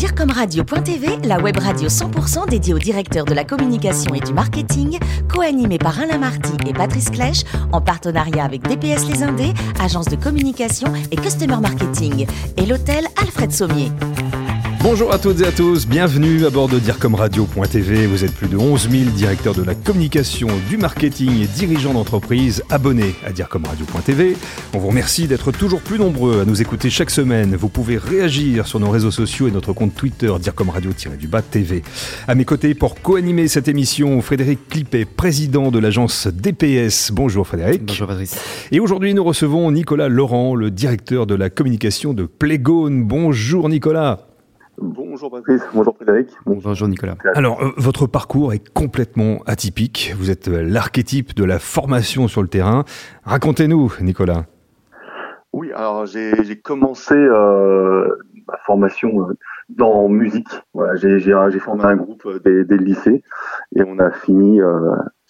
DIRCOMRadio.tv, 0.00 1.18
la 1.24 1.38
web 1.40 1.58
radio 1.58 1.90
100% 1.90 2.48
dédiée 2.48 2.72
aux 2.72 2.78
directeurs 2.78 3.26
de 3.26 3.34
la 3.34 3.44
communication 3.44 4.14
et 4.14 4.20
du 4.20 4.32
marketing, 4.32 4.98
co-animée 5.28 5.76
par 5.76 6.00
Alain 6.00 6.16
Marty 6.16 6.52
et 6.66 6.72
Patrice 6.72 7.10
Clèche, 7.10 7.42
en 7.70 7.82
partenariat 7.82 8.44
avec 8.44 8.62
DPS 8.62 9.06
Les 9.10 9.22
Indés, 9.22 9.52
agence 9.78 10.06
de 10.06 10.16
communication 10.16 10.90
et 11.10 11.16
customer 11.16 11.58
marketing, 11.60 12.26
et 12.56 12.64
l'hôtel 12.64 13.04
Alfred 13.20 13.52
Sommier. 13.52 13.92
Bonjour 14.82 15.12
à 15.12 15.18
toutes 15.18 15.42
et 15.42 15.46
à 15.46 15.52
tous, 15.52 15.86
bienvenue 15.86 16.46
à 16.46 16.50
bord 16.50 16.66
de 16.66 16.78
DIRCOMRadio.tv. 16.78 18.06
Vous 18.06 18.24
êtes 18.24 18.34
plus 18.34 18.48
de 18.48 18.56
11 18.56 18.88
000 18.88 19.10
directeurs 19.10 19.54
de 19.54 19.62
la 19.62 19.74
communication, 19.74 20.48
du 20.70 20.78
marketing 20.78 21.42
et 21.42 21.46
dirigeants 21.46 21.92
d'entreprise 21.92 22.62
abonnés 22.70 23.14
à 23.26 23.30
DIRCOMRadio.tv. 23.30 24.36
On 24.72 24.78
vous 24.78 24.88
remercie 24.88 25.28
d'être 25.28 25.52
toujours 25.52 25.82
plus 25.82 25.98
nombreux 25.98 26.40
à 26.40 26.44
nous 26.46 26.62
écouter 26.62 26.88
chaque 26.88 27.10
semaine. 27.10 27.56
Vous 27.56 27.68
pouvez 27.68 27.98
réagir 27.98 28.66
sur 28.66 28.80
nos 28.80 28.88
réseaux 28.88 29.10
sociaux 29.10 29.48
et 29.48 29.50
notre 29.50 29.74
compte 29.74 29.94
Twitter 29.94 30.32
DIRCOMRadio-du-bas 30.40 31.42
TV. 31.42 31.82
À 32.26 32.34
mes 32.34 32.46
côtés 32.46 32.72
pour 32.72 33.02
co-animer 33.02 33.48
cette 33.48 33.68
émission, 33.68 34.22
Frédéric 34.22 34.66
Clippet, 34.70 35.04
président 35.04 35.70
de 35.70 35.78
l'agence 35.78 36.26
DPS. 36.26 37.12
Bonjour 37.12 37.46
Frédéric. 37.46 37.84
Bonjour 37.84 38.06
Patrice. 38.08 38.34
Et 38.72 38.80
aujourd'hui 38.80 39.12
nous 39.12 39.24
recevons 39.24 39.70
Nicolas 39.72 40.08
Laurent, 40.08 40.54
le 40.54 40.70
directeur 40.70 41.26
de 41.26 41.34
la 41.34 41.50
communication 41.50 42.14
de 42.14 42.24
Playgone. 42.24 43.04
Bonjour 43.04 43.68
Nicolas. 43.68 44.29
Bonjour 45.20 45.32
Patrice, 45.32 45.62
bonjour 45.74 45.94
Frédéric. 45.96 46.28
Bonjour 46.46 46.88
Nicolas. 46.88 47.14
Alors, 47.34 47.62
euh, 47.62 47.72
votre 47.76 48.06
parcours 48.06 48.54
est 48.54 48.72
complètement 48.72 49.40
atypique. 49.44 50.14
Vous 50.16 50.30
êtes 50.30 50.48
euh, 50.48 50.62
l'archétype 50.62 51.34
de 51.34 51.44
la 51.44 51.58
formation 51.58 52.26
sur 52.26 52.40
le 52.40 52.48
terrain. 52.48 52.86
Racontez-nous, 53.24 53.92
Nicolas. 54.00 54.46
Oui, 55.52 55.72
alors 55.74 56.06
j'ai 56.06 56.58
commencé 56.62 57.12
euh, 57.12 58.08
ma 58.48 58.56
formation 58.64 59.28
euh, 59.28 59.34
dans 59.68 60.08
musique. 60.08 60.48
Voilà, 60.72 60.96
j'ai 60.96 61.58
formé 61.58 61.84
un 61.84 61.96
groupe 61.96 62.26
dès, 62.42 62.64
dès, 62.64 62.78
le 62.78 62.84
lycée 62.84 63.22
et 63.76 63.82
on 63.86 63.98
a 63.98 64.10
fini 64.10 64.58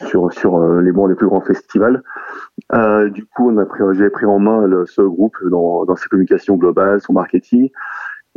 sur 0.06 0.32
sur 0.32 0.60
les 0.80 0.92
bancs 0.92 1.08
des 1.08 1.16
plus 1.16 1.26
grands 1.26 1.40
festivals. 1.40 2.04
du 3.10 3.26
coup, 3.26 3.50
on 3.50 3.56
a 3.58 3.66
pris, 3.66 3.82
j'ai 3.94 4.08
pris 4.08 4.26
en 4.26 4.38
main 4.38 4.68
le, 4.68 4.86
ce 4.86 5.02
groupe 5.02 5.36
dans, 5.50 5.84
dans 5.84 5.96
ses 5.96 6.08
communications 6.08 6.54
globales, 6.54 7.00
son 7.00 7.12
marketing. 7.12 7.70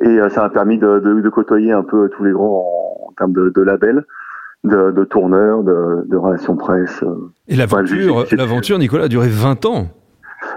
Et 0.01 0.07
euh, 0.07 0.29
ça 0.29 0.41
m'a 0.41 0.49
permis 0.49 0.77
de, 0.77 0.99
de, 0.99 1.21
de, 1.21 1.29
côtoyer 1.29 1.71
un 1.71 1.83
peu 1.83 2.09
tous 2.09 2.23
les 2.23 2.31
grands 2.31 2.65
en, 3.07 3.13
termes 3.13 3.33
de, 3.33 3.49
de 3.49 3.61
labels, 3.61 4.03
de, 4.63 4.91
de 4.91 5.03
tourneurs, 5.03 5.63
de, 5.63 6.03
de, 6.07 6.17
relations 6.17 6.55
presse. 6.55 7.03
Euh. 7.03 7.31
Et 7.47 7.55
l'aventure, 7.55 8.25
l'aventure, 8.31 8.79
Nicolas, 8.79 9.05
a 9.05 9.07
duré 9.07 9.27
20 9.29 9.65
ans. 9.65 9.87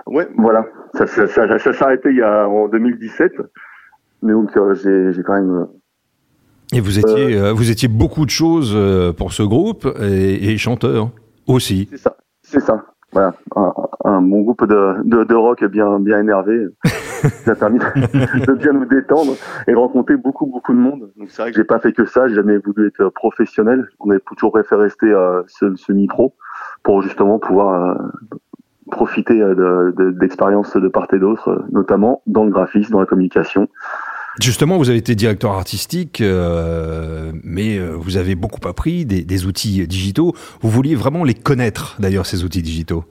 Ouais, 0.06 0.28
voilà. 0.38 0.64
Ça, 0.94 1.06
ça, 1.06 1.26
ça, 1.26 1.58
ça 1.58 1.72
s'est 1.72 1.84
arrêté 1.84 2.10
il 2.10 2.16
y 2.16 2.22
a, 2.22 2.48
en 2.48 2.68
2017. 2.68 3.32
Mais 4.22 4.32
donc, 4.32 4.56
euh, 4.56 4.74
j'ai 4.74 5.22
quand 5.22 5.34
même. 5.34 5.66
Et 6.72 6.80
vous 6.80 6.98
étiez, 6.98 7.38
euh, 7.38 7.52
vous 7.52 7.70
étiez 7.70 7.88
beaucoup 7.88 8.24
de 8.24 8.30
choses 8.30 8.76
pour 9.16 9.32
ce 9.32 9.42
groupe 9.42 9.86
et, 10.00 10.52
et 10.52 10.56
chanteur 10.56 11.10
aussi. 11.46 11.88
C'est 11.90 11.98
ça, 11.98 12.16
c'est 12.42 12.60
ça. 12.60 12.84
Voilà, 13.12 13.34
un, 13.54 13.72
un, 14.04 14.20
bon 14.20 14.42
groupe 14.42 14.66
de, 14.66 15.02
de, 15.04 15.24
de 15.24 15.34
rock 15.34 15.64
bien, 15.64 16.00
bien 16.00 16.20
énervé. 16.20 16.66
ça 17.28 17.52
a 17.52 17.55
permis 17.55 17.78
de, 17.78 18.52
bien 18.55 18.72
nous 18.72 18.86
détendre 18.86 19.34
et 19.66 19.72
de 19.72 19.77
rencontrer 19.77 20.16
beaucoup 20.16 20.46
beaucoup 20.46 20.72
de 20.72 20.78
monde. 20.78 21.10
Donc 21.16 21.30
c'est 21.30 21.42
vrai 21.42 21.50
que 21.50 21.56
j'ai 21.56 21.64
pas 21.64 21.78
fait 21.78 21.92
que 21.92 22.05
ça, 22.05 22.28
j'ai 22.28 22.34
jamais 22.34 22.58
voulu 22.58 22.88
être 22.88 23.08
professionnel. 23.10 23.88
On 24.00 24.10
a 24.10 24.19
toujours 24.20 24.52
préféré 24.52 24.82
rester 24.82 25.06
euh, 25.06 25.42
semi-pro 25.47 26.34
pour 26.82 27.02
justement 27.02 27.38
pouvoir 27.38 27.91
euh, 27.91 27.94
profiter 28.91 29.41
euh, 29.41 29.92
d'expériences 30.12 30.74
de, 30.74 30.80
de, 30.80 30.88
part 30.88 31.08
et 31.12 31.19
d'autre, 31.19 31.64
notamment 31.72 32.22
dans 32.27 32.44
le 32.44 32.50
graphisme, 32.50 32.92
dans 32.92 33.00
la 33.00 33.06
communication. 33.06 33.69
Justement, 34.41 34.77
vous 34.77 34.91
avez 34.91 34.98
été 34.98 35.14
directeur 35.14 35.52
artistique, 35.52 36.20
euh, 36.20 37.32
mais 37.42 37.78
vous 37.78 38.19
avez 38.19 38.34
beaucoup 38.34 38.69
appris 38.69 39.06
des, 39.06 39.24
des, 39.24 39.47
outils 39.47 39.86
digitaux. 39.86 40.34
Vous 40.60 40.69
vouliez 40.69 40.94
vraiment 40.94 41.24
les 41.24 41.32
connaître, 41.32 41.97
d'ailleurs, 41.98 42.27
ces 42.27 42.44
outils 42.44 42.62
digitaux? 42.62 43.04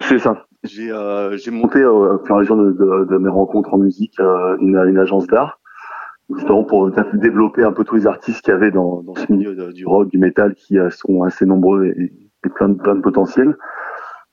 C'est 0.00 0.18
ça. 0.18 0.46
J'ai 0.64 0.90
euh, 0.90 1.36
monté 1.52 1.84
au 1.84 2.18
fur 2.24 2.34
et 2.34 2.38
à 2.38 2.40
mesure 2.40 2.56
de, 2.56 2.72
de, 2.72 3.04
de 3.04 3.18
mes 3.18 3.28
rencontres 3.28 3.74
en 3.74 3.78
musique 3.78 4.18
euh, 4.18 4.56
une, 4.60 4.76
une, 4.76 4.98
agence 4.98 5.26
d'art, 5.26 5.60
justement 6.34 6.64
pour 6.64 6.90
développer 7.12 7.62
un 7.62 7.72
peu 7.72 7.84
tous 7.84 7.96
les 7.96 8.06
artistes 8.06 8.40
qu'il 8.40 8.54
y 8.54 8.56
avait 8.56 8.70
dans, 8.70 9.02
dans 9.02 9.14
ce 9.14 9.30
milieu 9.30 9.54
du 9.74 9.86
rock, 9.86 10.08
du 10.08 10.16
métal, 10.16 10.54
qui 10.54 10.78
euh, 10.78 10.88
sont 10.88 11.22
assez 11.22 11.44
nombreux 11.44 11.84
et, 11.86 12.12
plein, 12.56 12.70
de, 12.70 12.80
plein 12.80 12.94
de 12.94 13.02
potentiel. 13.02 13.56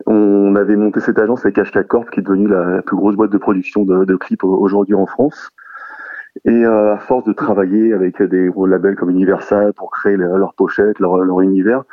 On 0.06 0.56
avait 0.56 0.78
monté 0.78 1.02
cette 1.02 1.20
agence 1.20 1.46
avec 1.46 1.58
HK 1.58 1.86
Corp, 1.88 2.10
qui 2.10 2.22
est 2.22 2.24
devenue 2.24 2.48
la 2.48 2.82
plus 2.82 2.96
grosse 2.96 3.16
boîte 3.16 3.32
de 3.32 3.38
production 3.38 3.84
de, 3.84 4.06
de 4.06 4.16
clips 4.16 4.46
aujourd'hui 4.46 4.96
en 4.96 5.06
France. 5.06 5.50
Et 6.46 6.50
euh, 6.50 6.94
à 6.94 6.98
force 6.98 7.26
de 7.26 7.34
travailler 7.34 7.94
avec 7.94 8.24
des 8.24 8.48
gros 8.48 8.68
labels 8.68 8.96
comme 8.96 9.10
Universal 9.10 9.74
pour 9.74 9.92
créer 9.92 10.16
leurs 10.16 10.54
pochettes, 10.54 11.00
leur, 11.00 11.18
leur 11.18 11.42
univers, 11.42 11.84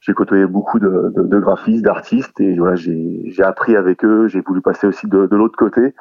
j'ai 0.00 0.14
côtoyé 0.14 0.46
beaucoup 0.46 0.78
de, 0.78 1.12
de, 1.16 1.22
de 1.22 1.38
graphistes, 1.38 1.84
d'artistes, 1.84 2.40
et 2.40 2.56
voilà, 2.56 2.76
j'ai 2.76 3.42
appris 3.42 3.76
avec 3.76 4.04
eux. 4.04 4.28
J'ai 4.28 4.40
voulu 4.40 4.60
passer 4.60 4.86
aussi 4.86 5.06
de, 5.06 5.26
de 5.26 5.36
l'autre 5.36 5.56
côté 5.56 5.94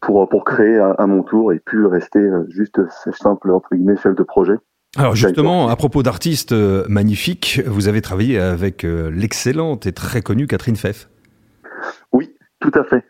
pour 0.00 0.28
pour 0.28 0.44
créer 0.44 0.78
à, 0.78 0.90
à, 0.92 1.06
mon 1.06 1.22
tour 1.22 1.52
et 1.52 1.60
puis 1.64 1.84
rester 1.86 2.20
euh, 2.20 2.44
juste 2.50 2.80
simple 3.12 3.50
entre 3.50 3.74
guillemets 3.74 3.96
chef 3.96 4.14
de 4.14 4.22
projet. 4.22 4.56
Alors 4.96 5.14
justement, 5.14 5.68
à 5.68 5.76
propos 5.76 6.02
d'artistes 6.02 6.52
euh, 6.52 6.84
magnifiques, 6.88 7.60
vous 7.66 7.88
avez 7.88 8.00
travaillé 8.00 8.38
avec 8.38 8.84
euh, 8.84 9.10
l'excellente 9.10 9.86
et 9.86 9.92
très 9.92 10.22
connue 10.22 10.46
Catherine 10.46 10.76
Feff. 10.76 11.08
Oui, 12.12 12.34
tout 12.60 12.72
à 12.74 12.84
fait. 12.84 13.04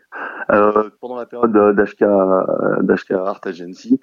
Euh, 0.51 0.89
pendant 0.99 1.15
la 1.15 1.25
période 1.25 1.51
d'HK 1.51 2.01
Art 3.11 3.41
Agency, 3.45 3.99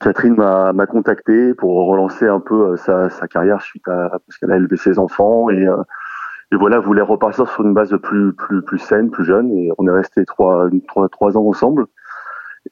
Catherine 0.00 0.36
m'a 0.36 0.86
contacté 0.86 1.54
pour 1.54 1.88
relancer 1.88 2.26
un 2.26 2.40
peu 2.40 2.72
euh, 2.72 2.76
sa, 2.76 3.26
carrière 3.28 3.60
suite 3.60 3.86
à 3.88 4.10
parce 4.10 4.38
qu'elle 4.38 4.52
a 4.52 4.56
élevé 4.56 4.76
ses 4.76 4.98
enfants 4.98 5.50
et, 5.50 5.66
euh, 5.66 5.82
et 6.52 6.56
voilà 6.56 6.78
voulait 6.78 7.02
repartir 7.02 7.48
sur 7.48 7.64
une 7.64 7.74
base 7.74 7.96
plus 8.02 8.34
saine, 8.78 9.10
plus 9.10 9.24
jeune 9.24 9.50
et 9.52 9.72
on 9.76 9.88
est 9.88 9.92
resté 9.92 10.24
trois 10.24 11.36
ans 11.36 11.48
ensemble. 11.48 11.86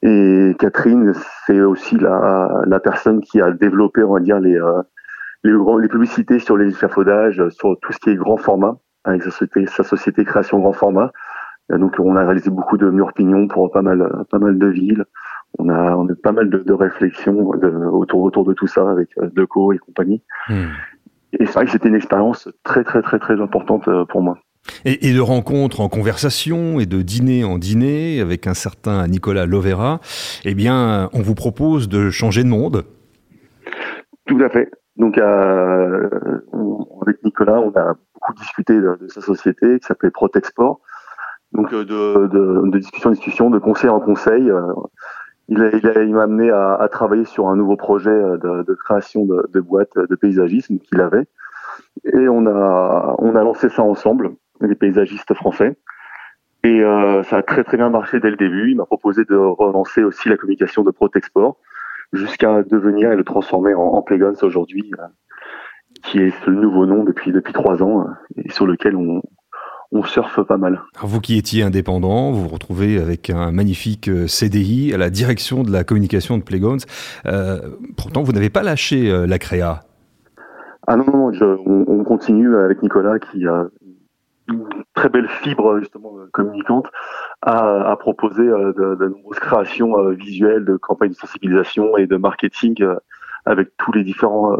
Et 0.03 0.55
Catherine, 0.59 1.13
c'est 1.45 1.61
aussi 1.61 1.97
la, 1.97 2.79
personne 2.83 3.21
qui 3.21 3.41
a 3.41 3.51
développé, 3.51 4.03
on 4.03 4.13
va 4.13 4.19
dire, 4.19 4.39
les, 4.39 4.59
les, 5.43 5.51
les 5.51 5.87
publicités 5.87 6.39
sur 6.39 6.55
les 6.55 6.69
échafaudages, 6.69 7.49
sur 7.49 7.79
tout 7.79 7.93
ce 7.93 7.99
qui 7.99 8.11
est 8.11 8.15
grand 8.15 8.37
format, 8.37 8.77
avec 9.03 9.23
sa 9.23 9.31
société, 9.31 9.65
sa 9.67 9.83
société 9.83 10.23
création 10.23 10.59
grand 10.59 10.73
format. 10.73 11.11
Et 11.73 11.77
donc, 11.77 11.95
on 11.99 12.15
a 12.15 12.23
réalisé 12.23 12.49
beaucoup 12.49 12.77
de 12.77 12.89
murs 12.89 13.13
pignons 13.13 13.47
pour 13.47 13.71
pas 13.71 13.81
mal, 13.81 14.23
pas 14.29 14.39
mal 14.39 14.57
de 14.57 14.67
villes. 14.67 15.05
On 15.59 15.69
a, 15.69 15.95
on 15.95 16.07
a 16.07 16.15
pas 16.15 16.31
mal 16.31 16.49
de, 16.49 16.59
de 16.59 16.73
réflexions 16.73 17.51
de, 17.55 17.67
autour, 17.87 18.21
autour 18.21 18.45
de 18.45 18.53
tout 18.53 18.67
ça 18.67 18.89
avec 18.89 19.09
euh, 19.17 19.29
Deco 19.33 19.73
et 19.73 19.77
compagnie. 19.77 20.21
Hmm. 20.49 20.67
Et 21.33 21.45
c'est 21.45 21.53
vrai 21.53 21.65
que 21.65 21.71
c'était 21.71 21.89
une 21.89 21.95
expérience 21.95 22.49
très, 22.63 22.83
très, 22.83 23.01
très, 23.01 23.19
très 23.19 23.41
importante 23.41 23.87
euh, 23.87 24.05
pour 24.05 24.21
moi. 24.21 24.37
Et, 24.85 25.09
et, 25.09 25.13
de 25.13 25.19
rencontres 25.19 25.79
en 25.79 25.87
conversation 25.87 26.79
et 26.79 26.85
de 26.85 27.01
dîner 27.01 27.45
en 27.45 27.57
dîner 27.57 28.19
avec 28.19 28.47
un 28.47 28.53
certain 28.53 29.07
Nicolas 29.07 29.45
Lovera, 29.45 30.01
eh 30.43 30.55
bien, 30.55 31.09
on 31.13 31.21
vous 31.21 31.35
propose 31.35 31.87
de 31.87 32.09
changer 32.09 32.43
de 32.43 32.49
monde. 32.49 32.83
Tout 34.25 34.39
à 34.43 34.49
fait. 34.49 34.69
Donc, 34.97 35.17
euh, 35.17 36.09
avec 37.01 37.23
Nicolas, 37.23 37.59
on 37.61 37.69
a 37.77 37.95
beaucoup 38.13 38.33
discuté 38.35 38.75
de, 38.75 38.97
de 38.99 39.07
sa 39.07 39.21
société 39.21 39.79
qui 39.79 39.87
s'appelait 39.87 40.11
Protexport 40.11 40.81
donc 41.53 41.71
de, 41.71 41.83
de, 41.83 42.69
de, 42.69 42.77
discussion 42.77 43.09
en 43.09 43.13
discussion, 43.13 43.49
de 43.49 43.59
conseil 43.59 43.89
en 43.89 43.99
conseil. 43.99 44.49
Euh, 44.49 44.73
il, 45.49 46.13
m'a 46.13 46.23
amené 46.23 46.49
à, 46.51 46.87
travailler 46.91 47.25
sur 47.25 47.47
un 47.47 47.55
nouveau 47.55 47.77
projet 47.77 48.09
euh, 48.09 48.37
de, 48.37 48.73
création 48.73 49.25
de, 49.25 49.47
de 49.53 49.59
boîtes 49.61 49.97
de 49.97 50.15
paysagisme 50.15 50.79
qu'il 50.79 50.99
avait. 50.99 51.25
Et 52.05 52.27
on 52.27 52.45
a, 52.47 53.15
on 53.19 53.35
a 53.35 53.43
lancé 53.43 53.69
ça 53.69 53.83
ensemble, 53.83 54.35
les 54.61 54.75
paysagistes 54.75 55.33
français. 55.33 55.77
Et 56.63 56.83
euh, 56.83 57.23
ça 57.23 57.37
a 57.37 57.43
très 57.43 57.63
très 57.63 57.77
bien 57.77 57.89
marché 57.89 58.19
dès 58.19 58.29
le 58.29 58.35
début. 58.35 58.71
Il 58.71 58.77
m'a 58.77 58.85
proposé 58.85 59.23
de 59.25 59.35
relancer 59.35 60.03
aussi 60.03 60.27
la 60.27 60.37
communication 60.37 60.83
de 60.83 60.91
Protexport 60.91 61.57
jusqu'à 62.13 62.63
devenir 62.63 63.11
et 63.11 63.15
le 63.15 63.23
transformer 63.23 63.73
en, 63.73 63.81
en 63.81 64.01
Playgons 64.01 64.33
aujourd'hui, 64.41 64.91
qui 66.03 66.19
est 66.19 66.31
ce 66.43 66.49
nouveau 66.49 66.85
nom 66.85 67.03
depuis 67.03 67.31
depuis 67.31 67.53
trois 67.53 67.83
ans 67.83 68.07
et 68.35 68.49
sur 68.49 68.65
lequel 68.65 68.95
on, 68.95 69.21
on 69.91 70.03
surfe 70.03 70.41
pas 70.43 70.57
mal. 70.57 70.81
Alors 70.95 71.07
vous 71.07 71.21
qui 71.21 71.37
étiez 71.37 71.63
indépendant, 71.63 72.31
vous 72.31 72.43
vous 72.43 72.49
retrouvez 72.49 72.99
avec 72.99 73.29
un 73.29 73.51
magnifique 73.51 74.09
euh, 74.09 74.27
CDI 74.27 74.93
à 74.93 74.97
la 74.97 75.09
direction 75.09 75.63
de 75.63 75.71
la 75.71 75.83
communication 75.83 76.37
de 76.37 76.43
Playgrounds. 76.43 76.85
Euh, 77.25 77.59
pourtant, 77.95 78.23
vous 78.23 78.31
n'avez 78.31 78.49
pas 78.49 78.63
lâché 78.63 79.09
euh, 79.09 79.25
la 79.25 79.39
créa. 79.39 79.83
Ah 80.87 80.95
non, 80.95 81.05
non, 81.05 81.33
je, 81.33 81.43
on, 81.43 81.85
on, 81.87 82.03
continue 82.03 82.55
avec 82.55 82.81
Nicolas 82.81 83.19
qui 83.19 83.45
a 83.45 83.65
une 84.47 84.65
très 84.93 85.09
belle 85.09 85.27
fibre 85.27 85.79
justement 85.79 86.13
communicante 86.31 86.87
à, 87.41 87.91
à 87.91 87.95
proposer 87.97 88.43
euh, 88.43 88.71
de, 88.73 88.95
de, 88.95 89.07
nombreuses 89.09 89.39
créations 89.39 89.99
euh, 89.99 90.11
visuelles, 90.11 90.63
de 90.63 90.77
campagnes 90.77 91.11
de 91.11 91.15
sensibilisation 91.15 91.97
et 91.97 92.07
de 92.07 92.15
marketing 92.15 92.81
avec 93.45 93.69
tous 93.77 93.91
les 93.93 94.03
différents 94.03 94.57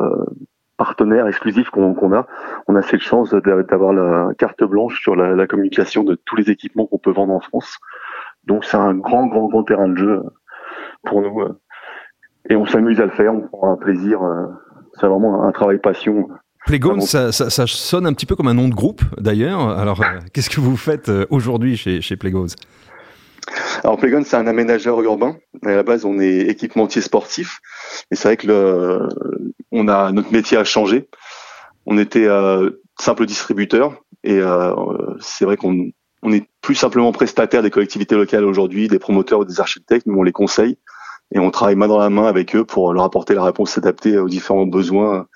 partenaires 0.77 1.27
exclusifs 1.27 1.69
qu'on 1.69 2.13
a, 2.13 2.27
on 2.67 2.75
a 2.75 2.81
cette 2.81 3.01
chance 3.01 3.31
d'avoir 3.31 3.93
la 3.93 4.29
carte 4.37 4.63
blanche 4.63 5.01
sur 5.01 5.15
la, 5.15 5.35
la, 5.35 5.47
communication 5.47 6.03
de 6.03 6.15
tous 6.25 6.35
les 6.35 6.49
équipements 6.49 6.85
qu'on 6.85 6.99
peut 6.99 7.11
vendre 7.11 7.33
en 7.33 7.39
France. 7.39 7.77
Donc 8.45 8.63
c'est 8.63 8.77
un 8.77 8.93
grand, 8.93 9.27
grand, 9.27 9.47
grand 9.47 9.63
terrain 9.63 9.89
de 9.89 9.97
jeu 9.97 10.23
pour 11.03 11.21
nous. 11.21 11.43
et 12.49 12.55
on 12.55 12.65
s'amuse 12.65 13.01
à 13.01 13.05
le 13.05 13.11
faire, 13.11 13.33
on 13.33 13.41
prend 13.41 13.73
un 13.73 13.77
plaisir. 13.77 14.19
c'est 14.93 15.07
vraiment 15.07 15.43
un 15.43 15.51
travail 15.51 15.79
passion. 15.79 16.29
Playgone, 16.65 17.01
ça, 17.01 17.31
ça, 17.31 17.49
ça, 17.49 17.65
sonne 17.65 18.05
un 18.05 18.13
petit 18.13 18.25
peu 18.25 18.35
comme 18.35 18.47
un 18.47 18.53
nom 18.53 18.67
de 18.67 18.75
groupe 18.75 19.01
d'ailleurs. 19.17 19.69
Alors, 19.69 20.01
qu'est-ce 20.33 20.49
que 20.49 20.59
vous 20.59 20.75
faites 20.75 21.09
aujourd'hui 21.29 21.77
chez, 21.77 22.01
chez 22.01 22.17
alors 23.87 23.97
Playgun, 23.97 24.25
c'est 24.25 24.35
un 24.35 24.47
aménageur 24.47 25.01
urbain. 25.01 25.37
À 25.63 25.71
la 25.71 25.81
base, 25.81 26.03
on 26.03 26.19
est 26.19 26.39
équipementier 26.39 27.01
sportif. 27.01 27.61
Et 28.11 28.17
c'est 28.17 28.27
vrai 28.27 28.35
que 28.35 28.47
le, 28.47 29.07
on 29.71 29.87
a 29.87 30.11
notre 30.11 30.33
métier 30.33 30.57
a 30.57 30.65
changé. 30.65 31.07
On 31.85 31.97
était 31.97 32.25
euh, 32.25 32.81
simple 32.99 33.25
distributeur 33.25 34.03
et 34.25 34.39
euh, 34.41 34.75
c'est 35.21 35.45
vrai 35.45 35.55
qu'on 35.55 35.89
on 36.21 36.33
est 36.33 36.49
plus 36.59 36.75
simplement 36.75 37.13
prestataire 37.13 37.63
des 37.63 37.69
collectivités 37.69 38.15
locales 38.15 38.43
aujourd'hui, 38.43 38.89
des 38.89 38.99
promoteurs 38.99 39.39
ou 39.39 39.45
des 39.45 39.61
architectes. 39.61 40.05
Nous, 40.05 40.19
on 40.19 40.23
les 40.23 40.33
conseille 40.33 40.77
et 41.33 41.39
on 41.39 41.49
travaille 41.49 41.75
main 41.75 41.87
dans 41.87 41.99
la 41.99 42.09
main 42.09 42.27
avec 42.27 42.57
eux 42.57 42.65
pour 42.65 42.91
leur 42.91 43.05
apporter 43.05 43.35
la 43.35 43.43
réponse 43.45 43.77
adaptée 43.77 44.17
aux 44.17 44.27
différents 44.27 44.65
besoins 44.65 45.27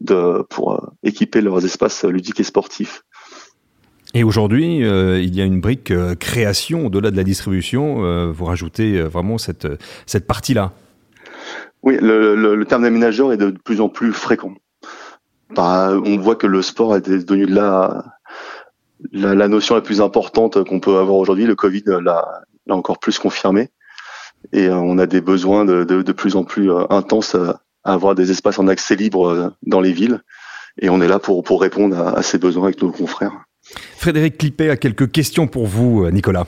de, 0.00 0.44
pour 0.50 0.72
euh, 0.72 0.80
équiper 1.04 1.40
leurs 1.40 1.64
espaces 1.64 2.02
ludiques 2.02 2.40
et 2.40 2.44
sportifs. 2.44 3.04
Et 4.14 4.24
aujourd'hui, 4.24 4.84
euh, 4.84 5.20
il 5.20 5.34
y 5.34 5.40
a 5.40 5.44
une 5.44 5.60
brique 5.60 5.90
euh, 5.90 6.14
création 6.14 6.86
au-delà 6.86 7.10
de 7.10 7.16
la 7.16 7.24
distribution. 7.24 8.04
Euh, 8.04 8.30
vous 8.30 8.44
rajoutez 8.44 9.00
vraiment 9.00 9.38
cette, 9.38 9.66
cette 10.06 10.26
partie-là. 10.26 10.72
Oui, 11.82 11.96
le, 12.00 12.36
le, 12.36 12.54
le 12.54 12.64
terme 12.66 12.82
d'aménageur 12.82 13.32
est 13.32 13.38
de 13.38 13.50
plus 13.50 13.80
en 13.80 13.88
plus 13.88 14.12
fréquent. 14.12 14.54
Bah, 15.54 15.92
on 16.04 16.16
voit 16.18 16.36
que 16.36 16.46
le 16.46 16.62
sport 16.62 16.94
est 16.94 17.08
devenu 17.08 17.46
de 17.46 17.54
la, 17.54 18.04
la, 19.12 19.34
la 19.34 19.48
notion 19.48 19.74
la 19.74 19.80
plus 19.80 20.00
importante 20.00 20.62
qu'on 20.64 20.80
peut 20.80 20.98
avoir 20.98 21.16
aujourd'hui. 21.16 21.46
Le 21.46 21.56
Covid 21.56 21.84
l'a 22.02 22.42
encore 22.68 22.98
plus 22.98 23.18
confirmé. 23.18 23.70
Et 24.52 24.68
on 24.68 24.98
a 24.98 25.06
des 25.06 25.20
besoins 25.20 25.64
de, 25.64 25.84
de, 25.84 26.02
de 26.02 26.12
plus 26.12 26.36
en 26.36 26.44
plus 26.44 26.70
intenses 26.90 27.34
à 27.34 27.60
avoir 27.84 28.14
des 28.14 28.30
espaces 28.30 28.58
en 28.58 28.68
accès 28.68 28.94
libre 28.94 29.54
dans 29.62 29.80
les 29.80 29.92
villes. 29.92 30.20
Et 30.80 30.90
on 30.90 31.00
est 31.00 31.08
là 31.08 31.18
pour, 31.18 31.42
pour 31.42 31.60
répondre 31.60 31.98
à, 31.98 32.18
à 32.18 32.22
ces 32.22 32.38
besoins 32.38 32.64
avec 32.64 32.82
nos 32.82 32.90
confrères. 32.90 33.32
Frédéric 34.02 34.38
Clippé 34.38 34.68
a 34.68 34.76
quelques 34.76 35.10
questions 35.10 35.46
pour 35.46 35.66
vous, 35.66 36.04
euh, 36.04 36.10
Nicolas. 36.10 36.46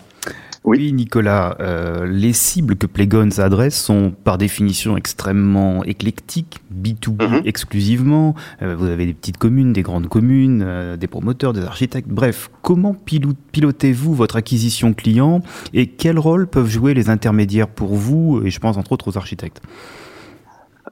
Oui, 0.65 0.93
Nicolas, 0.93 1.57
euh, 1.61 2.07
les 2.07 2.33
cibles 2.33 2.75
que 2.77 2.87
Playguns 2.87 3.39
adresse 3.39 3.81
sont 3.81 4.11
par 4.11 4.39
définition 4.39 4.97
extrêmement 4.97 5.85
éclectiques, 5.85 6.59
B2B 6.75 7.29
mhm. 7.29 7.43
exclusivement. 7.45 8.35
Euh, 8.63 8.75
vous 8.75 8.87
avez 8.87 9.05
des 9.07 9.13
petites 9.13 9.37
communes, 9.37 9.75
des 9.75 9.83
grandes 9.83 10.09
communes, 10.09 10.97
des 10.97 11.07
promoteurs, 11.07 11.53
des 11.53 11.63
architectes. 11.63 12.09
Bref, 12.09 12.51
comment 12.63 12.95
pilotez-vous 12.95 14.15
votre 14.15 14.37
acquisition 14.37 14.95
client 14.95 15.43
et 15.75 15.87
quel 15.87 16.19
rôle 16.19 16.47
peuvent 16.47 16.71
jouer 16.71 16.95
les 16.95 17.11
intermédiaires 17.11 17.69
pour 17.69 17.95
vous 17.95 18.41
et 18.45 18.51
je 18.51 18.59
pense 18.59 18.79
entre 18.79 18.93
autres 18.93 19.09
aux 19.09 19.19
architectes? 19.19 19.61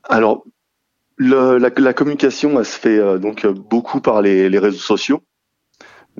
Alors, 0.04 0.44
la, 1.18 1.58
la, 1.58 1.92
communication, 1.92 2.58
elle 2.58 2.66
se 2.66 2.78
fait 2.78 3.18
donc 3.18 3.46
beaucoup 3.46 4.00
par 4.00 4.20
les, 4.20 4.50
les 4.50 4.58
réseaux 4.58 4.78
sociaux. 4.78 5.22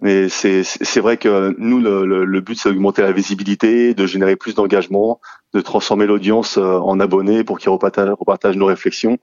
Mais 0.00 0.28
c'est 0.28 1.00
vrai 1.00 1.16
que 1.16 1.54
nous 1.58 1.78
le, 1.78 2.24
le, 2.24 2.40
but 2.40 2.58
c'est 2.58 2.70
d'augmenter 2.70 3.02
la 3.02 3.12
visibilité, 3.12 3.94
de 3.94 4.06
générer 4.06 4.36
plus 4.36 4.54
d'engagement, 4.54 5.20
de 5.52 5.60
transformer 5.60 6.06
l'audience 6.06 6.56
euh, 6.56 6.78
en 6.78 6.98
abonnés 6.98 7.44
pour 7.44 7.58
qu'ils 7.58 7.70
repartagent, 7.70 8.56
nos 8.56 8.66
réflexions 8.66 9.18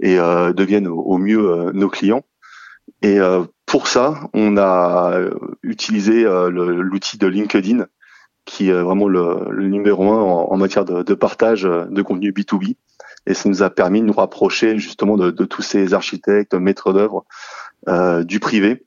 et 0.00 0.18
euh, 0.18 0.52
deviennent 0.52 0.86
au, 0.86 1.18
mieux 1.18 1.50
euh, 1.50 1.72
nos 1.72 1.88
clients. 1.88 2.22
Et 3.02 3.18
euh, 3.18 3.44
pour 3.66 3.88
ça, 3.88 4.20
on 4.32 4.56
a 4.56 5.18
utilisé 5.62 6.22
l'outil 6.22 7.18
de 7.18 7.26
LinkedIn, 7.26 7.86
qui 8.44 8.68
est 8.68 8.80
vraiment 8.80 9.08
le, 9.08 9.48
le 9.50 9.66
numéro 9.66 10.12
un 10.12 10.22
en, 10.22 10.52
en 10.52 10.56
matière 10.56 10.84
de, 10.84 11.02
de, 11.02 11.14
partage 11.14 11.62
de 11.62 12.02
contenu 12.02 12.30
B2B. 12.30 12.76
Et 13.26 13.34
ça 13.34 13.48
nous 13.48 13.64
a 13.64 13.70
permis 13.70 14.00
de 14.02 14.06
nous 14.06 14.12
rapprocher 14.12 14.78
justement 14.78 15.16
de, 15.16 15.32
de 15.32 15.44
tous 15.44 15.62
ces 15.62 15.94
architectes, 15.94 16.54
maîtres 16.54 16.92
d'œuvre 16.92 17.24
du 18.24 18.38
privé 18.38 18.85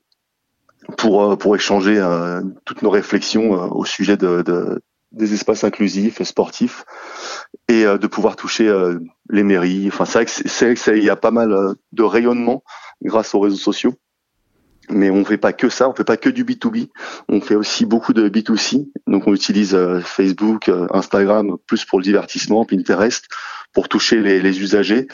pour 0.96 1.22
euh, 1.22 1.36
pour 1.36 1.56
échanger 1.56 1.98
euh, 1.98 2.42
toutes 2.64 2.82
nos 2.82 2.90
réflexions 2.90 3.54
euh, 3.54 3.68
au 3.68 3.84
sujet 3.84 4.16
de, 4.16 4.42
de, 4.42 4.82
des 5.12 5.34
espaces 5.34 5.64
inclusifs, 5.64 6.22
sportifs, 6.22 6.84
et 7.68 7.84
de 7.84 8.06
pouvoir 8.06 8.36
toucher 8.36 8.72
les 9.28 9.42
mairies. 9.42 9.88
Enfin, 9.88 10.04
c'est 10.04 10.18
vrai 10.64 10.74
que 10.74 10.80
c'est 10.80 10.98
il 10.98 11.04
y 11.04 11.10
a 11.10 11.16
pas 11.16 11.32
mal 11.32 11.74
de 11.92 12.02
rayonnement 12.04 12.62
grâce 13.02 13.34
aux 13.34 13.40
réseaux 13.40 13.56
sociaux. 13.56 13.94
Mais 14.88 15.10
on 15.10 15.24
fait 15.24 15.36
pas 15.36 15.52
que 15.52 15.68
ça, 15.68 15.88
on 15.88 15.94
fait 15.94 16.04
pas 16.04 16.16
que 16.16 16.28
du 16.28 16.44
B2B, 16.44 16.90
on 17.28 17.40
fait 17.40 17.54
aussi 17.56 17.86
beaucoup 17.86 18.12
de 18.12 18.28
B2C. 18.28 18.88
Donc 19.08 19.26
on 19.26 19.34
utilise 19.34 19.76
Facebook, 20.04 20.70
Instagram 20.90 21.56
plus 21.66 21.84
pour 21.84 21.98
le 21.98 22.04
divertissement, 22.04 22.64
Pinterest 22.64 23.26
pour 23.72 23.88
toucher 23.88 24.20
les, 24.20 24.40
les 24.40 24.60
usagers 24.60 25.08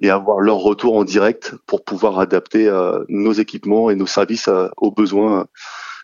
et 0.00 0.10
avoir 0.10 0.40
leur 0.40 0.56
retour 0.56 0.96
en 0.96 1.04
direct 1.04 1.54
pour 1.66 1.84
pouvoir 1.84 2.18
adapter 2.18 2.68
euh, 2.68 3.04
nos 3.08 3.32
équipements 3.32 3.90
et 3.90 3.96
nos 3.96 4.06
services 4.06 4.48
euh, 4.48 4.68
aux 4.76 4.90
besoins 4.90 5.46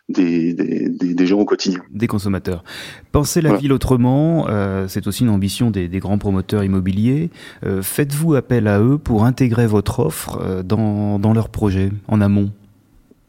des, 0.09 0.53
des, 0.53 1.13
des, 1.13 1.27
gens 1.27 1.39
au 1.39 1.45
quotidien. 1.45 1.79
Des 1.91 2.07
consommateurs. 2.07 2.63
Penser 3.11 3.41
la 3.41 3.55
ville 3.55 3.73
autrement, 3.73 4.47
euh, 4.49 4.87
c'est 4.87 5.07
aussi 5.07 5.23
une 5.23 5.29
ambition 5.29 5.69
des, 5.69 5.87
des 5.87 5.99
grands 5.99 6.17
promoteurs 6.17 6.63
immobiliers. 6.63 7.29
Euh, 7.65 7.81
Faites-vous 7.81 8.35
appel 8.35 8.67
à 8.67 8.79
eux 8.79 8.97
pour 8.97 9.25
intégrer 9.25 9.67
votre 9.67 9.99
offre 9.99 10.39
euh, 10.41 10.63
dans, 10.63 11.19
dans 11.19 11.33
leurs 11.33 11.49
projets 11.49 11.91
en 12.07 12.21
amont 12.21 12.51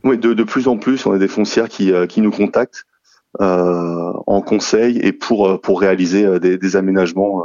Oui, 0.05 0.19
de, 0.19 0.35
de, 0.35 0.43
plus 0.45 0.69
en 0.69 0.77
plus, 0.77 1.05
on 1.07 1.13
a 1.13 1.19
des 1.19 1.29
foncières 1.29 1.69
qui, 1.69 1.93
qui 2.09 2.21
nous 2.21 2.31
contactent 2.31 2.85
en 3.41 4.41
conseil 4.41 4.99
et 4.99 5.13
pour, 5.13 5.61
pour 5.61 5.81
réaliser 5.81 6.41
des, 6.41 6.57
des 6.59 6.77
aménagements 6.77 7.45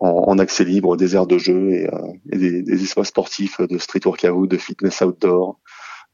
en, 0.00 0.38
accès 0.38 0.64
libre 0.64 0.96
des 0.96 1.16
aires 1.16 1.26
de 1.26 1.38
jeu 1.38 1.70
et, 1.72 1.92
euh, 1.92 1.98
des, 2.24 2.62
des, 2.62 2.82
espaces 2.82 3.08
sportifs 3.08 3.60
de 3.60 3.78
street 3.78 4.00
workout, 4.04 4.48
de 4.48 4.56
fitness 4.56 5.00
outdoor. 5.00 5.58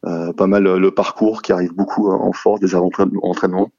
Euh, 0.06 0.32
pas 0.32 0.46
mal 0.46 0.64
le 0.64 0.90
parcours 0.90 1.42
qui 1.42 1.52
arrive 1.52 1.72
beaucoup 1.72 2.10
en 2.10 2.32
force, 2.32 2.60
des 2.60 2.74
entraînements, 2.74 3.70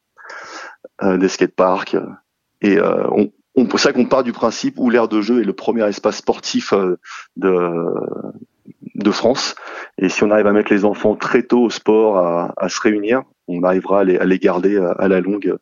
euh, 1.04 1.18
des 1.18 1.28
skateparks. 1.28 1.98
Et 2.62 2.80
on, 2.82 3.32
on, 3.56 3.68
pour 3.68 3.80
ça 3.80 3.94
qu'on 3.94 4.06
part 4.06 4.24
du 4.24 4.32
principe 4.32 4.76
où 4.78 4.90
l'aire 4.90 5.08
de 5.08 5.22
jeu 5.22 5.42
est 5.42 5.46
le 5.46 5.54
premier 5.54 5.88
espace 5.88 6.18
sportif 6.18 6.74
de, 7.36 7.94
de 8.96 9.12
France. 9.12 9.56
Et 10.00 10.10
si 10.10 10.24
on 10.24 10.32
arrive 10.32 10.48
à 10.48 10.54
mettre 10.54 10.74
les 10.74 10.84
enfants 10.84 11.16
très 11.16 11.44
tôt 11.44 11.64
au 11.64 11.70
sport, 11.70 12.18
à, 12.18 12.54
à 12.58 12.70
se 12.70 12.82
réunir, 12.82 13.22
on 13.48 13.62
arrivera 13.64 14.00
à 14.00 14.04
les, 14.04 14.18
à 14.18 14.26
les 14.26 14.40
garder 14.40 14.78
à, 14.78 15.08
la 15.08 15.22
longue 15.22 15.58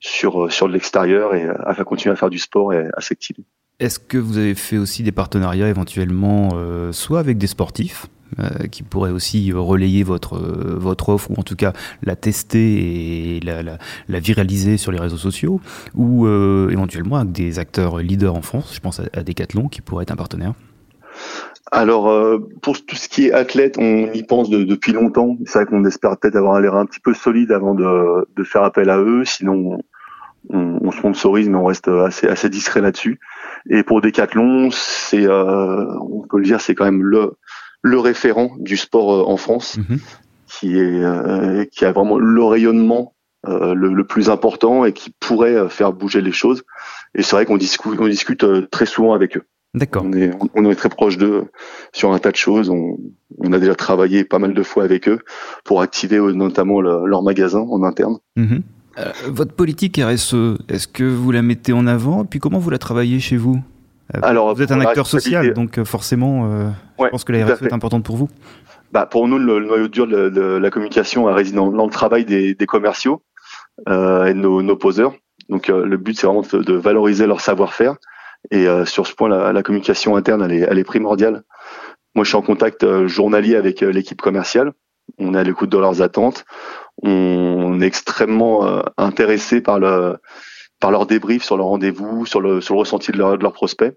sur, 0.00 0.50
sur 0.50 0.68
l'extérieur 0.68 1.34
et 1.34 1.46
à 1.46 1.84
continuer 1.84 2.14
à 2.14 2.16
faire 2.16 2.30
du 2.30 2.38
sport 2.38 2.72
et 2.72 2.88
à 2.96 3.00
s'activer. 3.02 3.44
Est-ce 3.80 4.00
que 4.00 4.18
vous 4.18 4.38
avez 4.38 4.56
fait 4.56 4.76
aussi 4.76 5.04
des 5.04 5.12
partenariats 5.12 5.68
éventuellement, 5.68 6.48
euh, 6.54 6.90
soit 6.90 7.20
avec 7.20 7.38
des 7.38 7.46
sportifs, 7.46 8.08
euh, 8.40 8.66
qui 8.70 8.82
pourraient 8.82 9.12
aussi 9.12 9.52
relayer 9.52 10.02
votre, 10.02 10.36
euh, 10.36 10.94
offre, 11.06 11.30
ou 11.30 11.34
en 11.38 11.44
tout 11.44 11.54
cas 11.54 11.72
la 12.02 12.16
tester 12.16 13.36
et 13.36 13.40
la, 13.40 14.20
viraliser 14.20 14.78
sur 14.78 14.90
les 14.90 14.98
réseaux 14.98 15.16
sociaux, 15.16 15.60
ou 15.94 16.26
euh, 16.26 16.70
éventuellement 16.70 17.16
avec 17.16 17.30
des 17.30 17.60
acteurs 17.60 17.98
leaders 17.98 18.34
en 18.34 18.42
France, 18.42 18.74
je 18.74 18.80
pense 18.80 19.00
à, 19.00 19.22
Decathlon, 19.22 19.68
qui 19.68 19.80
pourrait 19.80 20.02
être 20.02 20.10
un 20.10 20.16
partenaire? 20.16 20.54
Alors 21.70 22.10
euh, 22.10 22.38
pour 22.62 22.84
tout 22.84 22.96
ce 22.96 23.08
qui 23.08 23.28
est 23.28 23.32
athlète, 23.32 23.76
on 23.78 24.12
y 24.12 24.24
pense 24.24 24.50
de, 24.50 24.64
depuis 24.64 24.92
longtemps. 24.92 25.36
C'est 25.46 25.60
vrai 25.60 25.66
qu'on 25.66 25.84
espère 25.84 26.16
peut-être 26.18 26.36
avoir 26.36 26.60
l'air 26.60 26.74
un 26.74 26.84
petit 26.84 27.00
peu 27.00 27.14
solide 27.14 27.52
avant 27.52 27.74
de, 27.74 28.44
faire 28.44 28.64
appel 28.64 28.90
à 28.90 28.98
eux. 28.98 29.24
Sinon, 29.24 29.78
on, 30.50 30.80
on, 30.82 30.90
sponsorise, 30.90 31.48
mais 31.48 31.56
on 31.56 31.66
reste 31.66 31.88
assez 31.88 32.50
discret 32.50 32.80
là-dessus. 32.80 33.20
Et 33.68 33.82
pour 33.82 34.00
Decathlon, 34.00 34.70
c'est, 34.72 35.26
euh, 35.26 35.84
on 36.00 36.26
peut 36.28 36.38
le 36.38 36.44
dire, 36.44 36.60
c'est 36.60 36.74
quand 36.74 36.84
même 36.84 37.02
le, 37.02 37.32
le 37.82 37.98
référent 37.98 38.52
du 38.58 38.76
sport 38.76 39.12
euh, 39.12 39.30
en 39.30 39.36
France, 39.36 39.78
mhm. 39.78 39.98
qui 40.46 40.78
est, 40.78 41.04
euh, 41.04 41.64
qui 41.70 41.84
a 41.84 41.92
vraiment 41.92 42.18
le 42.18 42.44
rayonnement 42.44 43.14
euh, 43.46 43.74
le, 43.74 43.92
le, 43.92 44.04
plus 44.04 44.30
important 44.30 44.84
et 44.84 44.92
qui 44.92 45.14
pourrait 45.20 45.68
faire 45.68 45.92
bouger 45.92 46.20
les 46.20 46.32
choses. 46.32 46.64
Et 47.14 47.22
c'est 47.22 47.36
vrai 47.36 47.46
qu'on 47.46 47.56
discute, 47.56 48.00
on 48.00 48.08
discute 48.08 48.44
très 48.70 48.86
souvent 48.86 49.12
avec 49.12 49.36
eux. 49.36 49.44
D'accord. 49.74 50.02
On 50.04 50.12
est, 50.14 50.30
on 50.54 50.68
est 50.68 50.74
très 50.74 50.88
proche 50.88 51.18
d'eux 51.18 51.44
sur 51.92 52.12
un 52.12 52.18
tas 52.18 52.30
de 52.30 52.36
choses. 52.36 52.70
On, 52.70 52.96
on, 53.38 53.52
a 53.52 53.58
déjà 53.58 53.74
travaillé 53.74 54.24
pas 54.24 54.38
mal 54.38 54.54
de 54.54 54.62
fois 54.62 54.82
avec 54.82 55.08
eux 55.08 55.20
pour 55.64 55.82
activer 55.82 56.18
notamment 56.18 56.80
leur 56.80 57.22
magasin 57.22 57.60
en 57.60 57.84
interne. 57.84 58.18
Mhm. 58.36 58.62
Euh, 58.98 59.12
votre 59.26 59.52
politique 59.52 60.00
RSE, 60.02 60.56
est-ce 60.68 60.88
que 60.88 61.04
vous 61.04 61.30
la 61.30 61.42
mettez 61.42 61.72
en 61.72 61.86
avant 61.86 62.24
Et 62.24 62.26
puis 62.26 62.40
comment 62.40 62.58
vous 62.58 62.70
la 62.70 62.78
travaillez 62.78 63.20
chez 63.20 63.36
vous 63.36 63.60
euh, 64.14 64.20
Alors, 64.22 64.54
Vous 64.54 64.62
êtes 64.62 64.72
un 64.72 64.80
acteur 64.80 65.06
social, 65.06 65.52
donc 65.52 65.78
euh, 65.78 65.84
forcément, 65.84 66.72
je 66.98 67.08
pense 67.08 67.24
que 67.24 67.32
la 67.32 67.46
RSE 67.46 67.62
est 67.62 67.72
importante 67.72 68.04
pour 68.04 68.16
vous. 68.16 68.28
Bah, 68.92 69.06
pour 69.06 69.28
nous, 69.28 69.38
le, 69.38 69.60
noyau 69.60 69.88
dur 69.88 70.06
de, 70.06 70.30
de, 70.30 70.40
la 70.40 70.70
communication 70.70 71.24
réside 71.24 71.54
dans, 71.54 71.70
dans 71.70 71.84
le 71.84 71.90
travail 71.90 72.24
des, 72.24 72.54
des 72.54 72.66
commerciaux 72.66 73.22
euh, 73.88 74.24
et 74.24 74.32
de 74.32 74.38
nos, 74.38 74.62
nos, 74.62 74.76
poseurs. 74.76 75.14
Donc 75.50 75.68
le 75.68 75.96
but, 75.96 76.18
c'est 76.18 76.26
vraiment 76.26 76.42
de, 76.42 76.62
de, 76.62 76.74
valoriser 76.74 77.26
leur 77.26 77.40
savoir-faire. 77.40 77.96
Et 78.50 78.66
sur 78.86 79.06
ce 79.06 79.14
point, 79.14 79.28
la, 79.28 79.52
la, 79.52 79.62
communication 79.62 80.16
interne, 80.16 80.42
elle 80.42 80.52
est, 80.52 80.66
elle 80.68 80.78
est 80.78 80.84
primordiale. 80.84 81.42
Moi, 82.14 82.24
je 82.24 82.28
suis 82.28 82.36
en 82.36 82.42
contact 82.42 83.06
journalier 83.06 83.56
avec 83.56 83.80
l'équipe 83.82 84.20
commerciale. 84.20 84.72
On 85.18 85.34
est 85.34 85.38
à 85.38 85.44
l'écoute 85.44 85.70
de 85.70 85.78
leurs 85.78 86.02
attentes 86.02 86.44
on 87.02 87.80
est 87.80 87.86
extrêmement 87.86 88.66
euh, 88.66 88.82
intéressé 88.96 89.60
par 89.60 89.78
le 89.78 90.16
par 90.80 90.90
leur 90.90 91.06
débrief 91.06 91.42
sur 91.42 91.56
leur 91.56 91.66
rendez-vous, 91.66 92.26
sur 92.26 92.40
le 92.40 92.60
sur 92.60 92.74
le 92.74 92.80
ressenti 92.80 93.12
de, 93.12 93.18
leur, 93.18 93.36
leurs 93.36 93.52
prospects. 93.52 93.96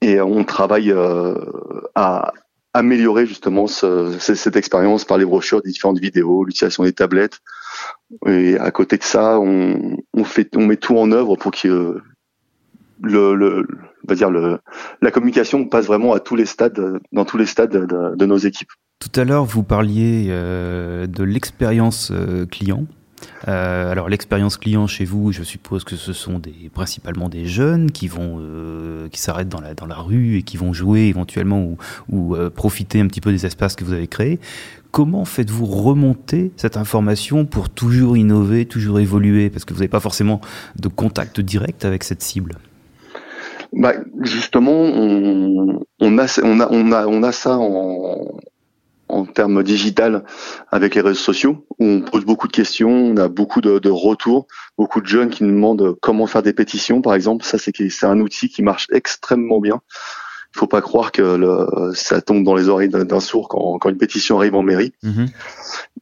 Et 0.00 0.20
on 0.20 0.44
travaille 0.44 0.94
à 1.94 2.32
améliorer 2.72 3.26
justement 3.26 3.66
cette 3.66 4.56
expérience 4.56 5.04
par 5.04 5.18
les 5.18 5.24
brochures, 5.24 5.60
des 5.62 5.70
différentes 5.70 5.98
vidéos, 5.98 6.44
l'utilisation 6.44 6.84
des 6.84 6.92
tablettes. 6.92 7.40
Et 8.26 8.56
à 8.58 8.70
côté 8.70 8.96
de 8.96 9.02
ça, 9.02 9.40
on, 9.40 10.24
fait, 10.24 10.54
on 10.56 10.66
met 10.66 10.76
tout 10.76 10.96
en 10.96 11.10
œuvre 11.10 11.36
pour 11.36 11.50
que 11.50 12.00
le, 13.02 13.34
le 13.34 13.66
dire 14.14 14.30
le, 14.30 14.60
la 15.02 15.10
communication 15.10 15.64
passe 15.66 15.86
vraiment 15.86 16.12
à 16.12 16.20
tous 16.20 16.36
les 16.36 16.46
stades, 16.46 17.00
dans 17.10 17.24
tous 17.24 17.38
les 17.38 17.46
stades 17.46 17.72
de, 17.72 18.26
nos 18.26 18.36
équipes. 18.36 18.70
Tout 18.98 19.20
à 19.20 19.24
l'heure, 19.24 19.44
vous 19.44 19.62
parliez 19.62 20.26
euh, 20.28 21.06
de 21.06 21.22
l'expérience 21.22 22.10
euh, 22.12 22.46
client. 22.46 22.84
Euh, 23.46 23.90
alors 23.90 24.08
l'expérience 24.08 24.56
client 24.56 24.86
chez 24.86 25.04
vous, 25.04 25.32
je 25.32 25.42
suppose 25.42 25.84
que 25.84 25.96
ce 25.96 26.12
sont 26.12 26.38
des, 26.38 26.70
principalement 26.72 27.28
des 27.28 27.46
jeunes 27.46 27.90
qui 27.90 28.08
vont, 28.08 28.38
euh, 28.40 29.08
qui 29.08 29.20
s'arrêtent 29.20 29.48
dans 29.48 29.60
la, 29.60 29.96
rue 29.96 30.36
et 30.36 30.42
qui 30.42 30.56
vont 30.56 30.72
jouer 30.72 31.02
éventuellement 31.02 31.62
ou, 31.62 31.76
ou 32.10 32.34
euh, 32.34 32.50
profiter 32.50 33.00
un 33.00 33.06
petit 33.06 33.20
peu 33.20 33.30
des 33.30 33.46
espaces 33.46 33.76
que 33.76 33.84
vous 33.84 33.92
avez 33.92 34.06
créés. 34.06 34.38
Comment 34.90 35.24
faites-vous 35.24 35.66
remonter 35.66 36.52
cette 36.56 36.76
information 36.76 37.44
pour 37.44 37.68
toujours 37.68 38.16
innover, 38.16 38.66
toujours 38.66 39.00
évoluer? 39.00 39.50
Parce 39.50 39.64
que 39.64 39.74
vous 39.74 39.80
n'avez 39.80 39.88
pas 39.88 40.00
forcément 40.00 40.40
de 40.76 40.88
contact 40.88 41.40
direct 41.40 41.84
avec 41.84 42.04
cette 42.04 42.22
cible. 42.22 42.56
Bah, 43.74 43.92
justement, 44.22 44.80
on, 44.80 45.82
a, 46.18 46.40
on, 46.42 46.60
a, 46.60 46.68
on, 46.70 46.92
a, 46.92 47.06
on 47.06 47.22
a 47.22 47.32
ça 47.32 47.58
en, 47.58 48.38
en 49.08 49.24
termes 49.24 49.62
digital 49.62 50.24
avec 50.70 50.94
les 50.94 51.00
réseaux 51.00 51.18
sociaux 51.18 51.66
où 51.78 51.84
on 51.84 52.00
pose 52.00 52.24
beaucoup 52.24 52.46
de 52.46 52.52
questions, 52.52 52.90
on 52.90 53.16
a 53.16 53.28
beaucoup 53.28 53.60
de, 53.60 53.78
de, 53.78 53.90
retours, 53.90 54.46
beaucoup 54.76 55.00
de 55.00 55.06
jeunes 55.06 55.30
qui 55.30 55.44
nous 55.44 55.50
demandent 55.50 55.96
comment 56.00 56.26
faire 56.26 56.42
des 56.42 56.52
pétitions 56.52 57.02
par 57.02 57.14
exemple. 57.14 57.44
Ça 57.44 57.58
c'est 57.58 58.06
un 58.06 58.20
outil 58.20 58.48
qui 58.48 58.62
marche 58.62 58.86
extrêmement 58.92 59.60
bien. 59.60 59.80
Il 60.54 60.58
faut 60.58 60.66
pas 60.66 60.80
croire 60.80 61.12
que 61.12 61.22
le, 61.22 61.92
ça 61.94 62.22
tombe 62.22 62.42
dans 62.42 62.54
les 62.54 62.68
oreilles 62.68 62.88
d'un 62.88 63.20
sourd 63.20 63.48
quand, 63.48 63.78
quand, 63.78 63.90
une 63.90 63.98
pétition 63.98 64.38
arrive 64.38 64.54
en 64.54 64.62
mairie. 64.62 64.92
Mm-hmm. 65.04 65.28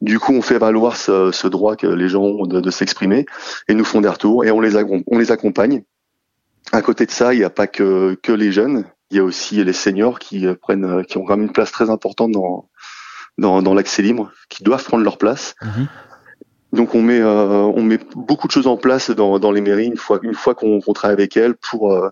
Du 0.02 0.18
coup, 0.20 0.32
on 0.32 0.40
fait 0.40 0.58
valoir 0.58 0.96
ce, 0.96 1.32
ce, 1.32 1.48
droit 1.48 1.74
que 1.74 1.88
les 1.88 2.08
gens 2.08 2.22
ont 2.22 2.46
de, 2.46 2.60
de 2.60 2.70
s'exprimer 2.70 3.26
et 3.68 3.74
nous 3.74 3.84
font 3.84 4.00
des 4.00 4.08
retours 4.08 4.44
et 4.44 4.52
on 4.52 4.60
les, 4.60 4.76
on 4.76 5.18
les 5.18 5.32
accompagne. 5.32 5.82
À 6.72 6.80
côté 6.80 7.06
de 7.06 7.10
ça, 7.10 7.34
il 7.34 7.38
n'y 7.38 7.44
a 7.44 7.50
pas 7.50 7.66
que, 7.66 8.16
que 8.22 8.32
les 8.32 8.52
jeunes, 8.52 8.84
il 9.10 9.16
y 9.16 9.20
a 9.20 9.24
aussi 9.24 9.62
les 9.62 9.72
seniors 9.72 10.18
qui 10.18 10.46
prennent, 10.60 11.04
qui 11.04 11.18
ont 11.18 11.24
quand 11.24 11.36
même 11.36 11.46
une 11.46 11.52
place 11.52 11.72
très 11.72 11.90
importante 11.90 12.32
dans, 12.32 12.68
dans, 13.38 13.62
dans 13.62 13.74
l'accès 13.74 14.02
libre, 14.02 14.30
qui 14.48 14.62
doivent 14.62 14.84
prendre 14.84 15.04
leur 15.04 15.18
place. 15.18 15.54
Mhm. 15.62 15.86
Donc 16.72 16.94
on 16.94 17.02
met 17.02 17.20
euh, 17.20 17.62
on 17.62 17.82
met 17.82 17.98
beaucoup 18.14 18.48
de 18.48 18.52
choses 18.52 18.66
en 18.66 18.76
place 18.76 19.10
dans, 19.10 19.38
dans 19.38 19.52
les 19.52 19.60
mairies 19.60 19.86
une 19.86 19.96
fois 19.96 20.18
une 20.22 20.34
fois 20.34 20.54
qu'on 20.54 20.80
travaille 20.80 21.14
avec 21.14 21.36
elles 21.36 21.54
pour 21.54 21.92
euh, 21.92 22.10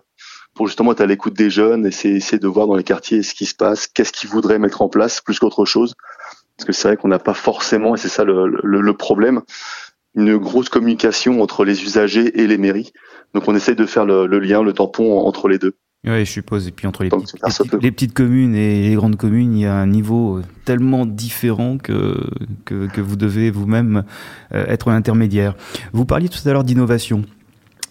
pour 0.55 0.67
justement 0.67 0.93
être 0.93 1.01
à 1.01 1.05
l'écoute 1.05 1.33
des 1.33 1.49
jeunes, 1.49 1.85
essayer, 1.85 2.15
essayer 2.15 2.39
de 2.39 2.47
voir 2.47 2.65
dans 2.65 2.75
les 2.75 2.83
quartiers 2.83 3.21
ce 3.21 3.35
qui 3.35 3.45
se 3.45 3.53
passe, 3.53 3.87
qu'est-ce 3.87 4.13
qu'ils 4.13 4.29
voudraient 4.29 4.57
mettre 4.57 4.81
en 4.81 4.89
place 4.89 5.21
plus 5.21 5.37
qu'autre 5.37 5.65
chose. 5.65 5.93
Parce 6.57 6.65
que 6.65 6.71
c'est 6.71 6.87
vrai 6.87 6.97
qu'on 6.97 7.09
n'a 7.09 7.19
pas 7.19 7.33
forcément, 7.33 7.93
et 7.93 7.97
c'est 7.97 8.07
ça 8.07 8.23
le, 8.23 8.47
le, 8.63 8.79
le, 8.79 8.93
problème, 8.93 9.41
une 10.15 10.37
grosse 10.37 10.69
communication 10.69 11.41
entre 11.41 11.65
les 11.65 11.83
usagers 11.83 12.39
et 12.39 12.47
les 12.47 12.57
mairies. 12.57 12.93
Donc 13.33 13.49
on 13.49 13.55
essaye 13.55 13.75
de 13.75 13.85
faire 13.85 14.05
le, 14.05 14.25
le 14.27 14.39
lien, 14.39 14.63
le 14.63 14.71
tampon 14.71 15.19
entre 15.19 15.49
les 15.49 15.59
deux. 15.59 15.75
Oui, 16.05 16.19
je 16.23 16.31
suppose. 16.31 16.67
Et 16.67 16.71
puis 16.71 16.85
entre 16.85 17.03
les 17.03 17.09
petites, 17.09 17.81
les, 17.81 17.91
petites, 17.91 18.13
communes 18.13 18.55
et 18.55 18.89
les 18.89 18.95
grandes 18.95 19.15
communes, 19.15 19.55
il 19.55 19.61
y 19.61 19.65
a 19.65 19.73
un 19.73 19.87
niveau 19.87 20.41
tellement 20.63 21.05
différent 21.05 21.77
que, 21.77 22.23
que, 22.63 22.87
que 22.87 23.01
vous 23.01 23.15
devez 23.15 23.49
vous-même 23.49 24.03
euh, 24.53 24.65
être 24.67 24.89
un 24.89 24.95
intermédiaire. 24.95 25.55
Vous 25.93 26.05
parliez 26.05 26.29
tout 26.29 26.47
à 26.47 26.53
l'heure 26.53 26.63
d'innovation. 26.63 27.23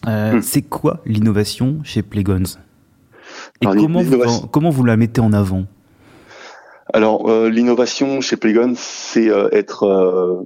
Euh, 0.06 0.35
hmm. 0.35 0.42
C'est 0.42 0.62
quoi 0.62 1.00
l'innovation 1.06 1.80
chez 1.83 2.02
Playgons 2.02 2.42
Et 3.61 3.66
comment, 3.66 4.02
vous, 4.02 4.47
comment 4.49 4.71
vous 4.71 4.85
la 4.85 4.97
mettez 4.97 5.21
en 5.21 5.33
avant? 5.33 5.64
Alors, 6.92 7.28
euh, 7.30 7.49
l'innovation 7.49 8.21
chez 8.21 8.37
Playgons, 8.37 8.75
c'est 8.76 9.28
euh, 9.28 9.49
être 9.52 10.44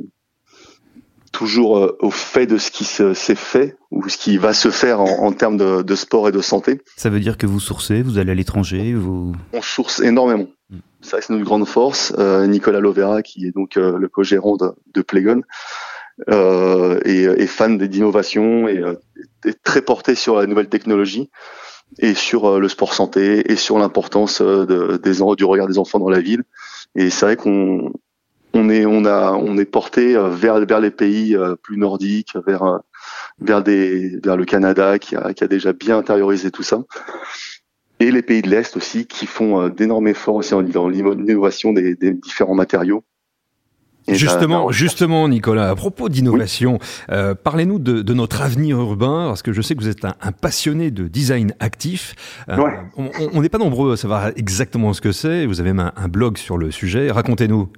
toujours 1.39 1.79
euh, 1.79 1.97
au 2.01 2.11
fait 2.11 2.47
de 2.47 2.59
ce 2.59 2.73
qui 2.73 2.83
s'est 2.83 3.15
fait 3.37 3.77
ou 3.93 4.09
ce 4.09 4.19
qui 4.19 4.39
va 4.39 4.53
se 4.53 4.71
faire 4.71 5.01
en, 5.01 5.31
termes 5.31 5.57
de, 5.57 5.95
sport 5.95 6.29
et 6.29 6.33
de 6.33 6.41
santé. 6.41 6.81
Ça 6.97 7.11
veut 7.11 7.21
dire 7.21 7.39
que 7.39 7.47
vous 7.47 7.61
sourcez, 7.61 8.03
vous 8.03 8.19
allez 8.19 8.33
à 8.33 8.35
l'étranger, 8.35 8.93
vous... 8.93 9.37
On 9.53 9.63
source 9.63 10.01
énormément. 10.01 10.49
Hmm. 10.69 10.79
Ça, 11.01 11.21
c'est 11.21 11.33
notre 11.33 11.45
grande 11.45 11.65
force. 11.65 12.13
Euh, 12.19 12.49
Nicolas 12.49 12.81
Lovera, 12.81 13.23
qui 13.23 13.47
est 13.47 13.53
donc 13.53 13.77
euh, 13.77 13.97
le 13.99 14.09
co-gérant 14.09 14.57
de, 14.57 14.73
de 14.93 15.01
Playgon, 15.01 15.43
euh, 16.29 16.99
est, 17.05 17.47
fan 17.47 17.79
d'innovation 17.79 18.67
et 18.67 18.83
est 19.45 19.63
très 19.63 19.83
porté 19.83 20.17
sur 20.17 20.35
la 20.35 20.47
nouvelle 20.47 20.69
technologie 20.69 21.31
et 22.01 22.15
sur 22.15 22.59
le 22.59 22.69
sport 22.69 22.95
santé 22.95 23.53
et 23.53 23.55
sur 23.55 23.79
l'importance 23.79 24.43
de, 24.43 24.97
des, 24.97 25.37
du 25.37 25.45
regard 25.45 25.69
des 25.69 25.79
enfants 25.79 26.01
dans 26.01 26.11
la 26.11 26.21
ville. 26.21 26.43
Et 26.97 27.11
c'est 27.11 27.27
vrai 27.27 27.37
qu'on 27.37 27.93
on 28.55 28.71
est 28.71 28.87
on 28.87 29.05
a 29.05 29.33
on 29.33 29.57
est 29.59 29.65
porté 29.65 30.17
euh, 30.17 30.31
vers 30.31 30.65
vers 30.65 30.81
les 30.81 30.91
pays 30.91 31.37
euh, 31.37 31.55
plus 31.57 31.77
nordiques, 31.77 32.35
vers 32.47 32.63
euh, 32.63 32.79
vers 33.41 33.63
des 33.63 34.19
vers 34.23 34.37
le 34.37 34.45
Canada 34.45 34.99
qui 34.99 35.17
a, 35.17 35.33
qui 35.35 35.45
a 35.45 35.49
déjà 35.49 35.73
bien 35.73 35.99
intériorisé 35.99 36.51
tout 36.51 36.63
ça, 36.63 36.83
et 38.01 38.11
les 38.11 38.23
pays 38.23 38.43
de 38.43 38.51
l'est 38.51 38.77
aussi 38.77 39.07
qui 39.07 39.27
font 39.27 39.69
d'énormes 39.69 40.09
efforts 40.09 40.37
aussi 40.37 40.55
dans 40.73 40.89
l'innovation 40.89 41.73
des, 41.73 41.95
des 41.95 42.13
différents 42.13 42.55
matériaux. 42.55 43.05
justement, 44.09 44.73
justement, 44.73 45.29
Nicolas, 45.29 45.69
à 45.69 45.75
propos 45.75 46.09
d'innovation, 46.09 46.79
parlez-nous 47.45 47.79
de, 47.79 48.03
de, 48.03 48.15
notre 48.15 48.41
avenir 48.41 48.79
urbain, 48.81 49.27
parce 49.29 49.43
que 49.43 49.53
je 49.53 49.61
sais 49.61 49.75
que 49.75 49.81
vous 49.81 49.89
êtes 49.89 50.05
un, 50.05 50.15
un 50.21 50.33
passionné 50.33 50.91
de 50.91 51.07
design 51.09 51.55
actif. 51.61 52.15
On 52.97 53.43
n'est 53.43 53.51
pas 53.51 53.59
nombreux 53.59 53.93
à 53.93 53.97
savoir 53.97 54.29
exactement 54.37 54.93
ce 54.95 55.01
que 55.01 55.13
c'est. 55.13 55.45
Vous 55.47 55.61
avez 55.61 55.73
même 55.73 55.87
un, 55.87 55.93
un 55.97 56.09
blog 56.09 56.39
sur 56.39 56.57
le 56.57 56.71
sujet. 56.71 57.11
Racontez-nous. 57.11 57.69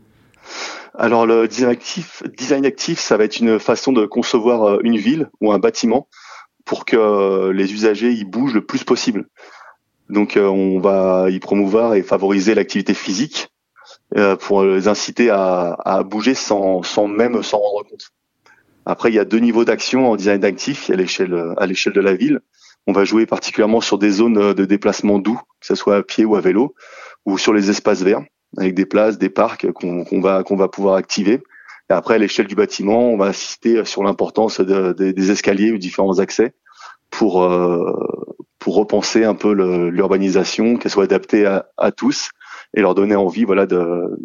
Alors 1.02 1.24
le 1.24 1.48
design 1.48 1.70
actif, 1.70 2.22
design 2.36 2.66
actif, 2.66 3.00
ça 3.00 3.16
va 3.16 3.24
être 3.24 3.40
une 3.40 3.58
façon 3.58 3.90
de 3.90 4.04
concevoir 4.04 4.64
euh, 4.64 4.80
une 4.82 4.98
ville 4.98 5.30
ou 5.40 5.50
un 5.50 5.58
bâtiment 5.58 6.08
pour 6.66 6.84
que 6.84 6.94
euh, 6.94 7.54
les 7.54 7.72
usagers 7.72 8.12
y 8.12 8.24
bougent 8.24 8.52
le 8.52 8.66
plus 8.66 8.84
possible. 8.84 9.26
Donc 10.10 10.36
euh, 10.36 10.46
on 10.46 10.78
va 10.78 11.30
y 11.30 11.40
promouvoir 11.40 11.94
et 11.94 12.02
favoriser 12.02 12.54
l'activité 12.54 12.92
physique 12.92 13.48
pour 14.40 14.62
les 14.64 14.88
inciter 14.88 15.30
à, 15.30 16.02
bouger 16.04 16.34
sans, 16.34 16.82
même 17.08 17.42
s'en 17.42 17.58
rendre 17.58 17.88
compte. 17.88 18.10
Après, 18.84 19.08
il 19.08 19.14
y 19.14 19.18
a 19.20 19.24
deux 19.24 19.38
niveaux 19.38 19.64
d'action 19.64 20.10
en 20.10 20.16
design 20.16 20.44
actif. 20.44 20.90
à 20.90 20.96
l'échelle 20.96 21.30
de 21.94 22.00
la 22.00 22.14
ville. 22.14 22.40
On 22.86 22.92
va 22.92 23.04
jouer 23.04 23.24
particulièrement 23.24 23.80
sur 23.80 23.98
des 23.98 24.10
zones 24.10 24.52
de 24.52 24.64
déplacement 24.64 25.18
doux, 25.18 25.40
que 25.60 25.66
ce 25.66 25.76
soit 25.76 25.96
à 25.96 26.02
pied 26.02 26.24
ou 26.24 26.36
à 26.36 26.40
vélo, 26.40 26.74
ou 27.24 27.38
sur 27.38 27.52
les 27.52 27.70
espaces 27.70 28.02
verts 28.02 28.22
avec 28.56 28.74
des 28.74 28.86
places, 28.86 29.18
des 29.18 29.30
parcs 29.30 29.70
qu'on 29.72 30.20
va 30.20 30.42
qu'on 30.42 30.56
va 30.56 30.68
pouvoir 30.68 30.96
activer. 30.96 31.42
Et 31.88 31.92
après, 31.92 32.14
à 32.14 32.18
l'échelle 32.18 32.46
du 32.46 32.54
bâtiment, 32.54 33.10
on 33.10 33.16
va 33.16 33.26
insister 33.26 33.84
sur 33.84 34.04
l'importance 34.04 34.60
des 34.60 35.30
escaliers 35.30 35.72
ou 35.72 35.78
différents 35.78 36.18
accès 36.18 36.54
pour 37.10 37.42
euh, 37.42 37.92
pour 38.58 38.76
repenser 38.76 39.24
un 39.24 39.34
peu 39.34 39.52
l'urbanisation, 39.90 40.76
qu'elle 40.76 40.90
soit 40.90 41.04
adaptée 41.04 41.46
à, 41.46 41.66
à, 41.76 41.90
tous 41.90 42.30
et 42.74 42.82
leur 42.82 42.94
donner 42.94 43.16
envie, 43.16 43.44
voilà, 43.44 43.66
de 43.66 44.18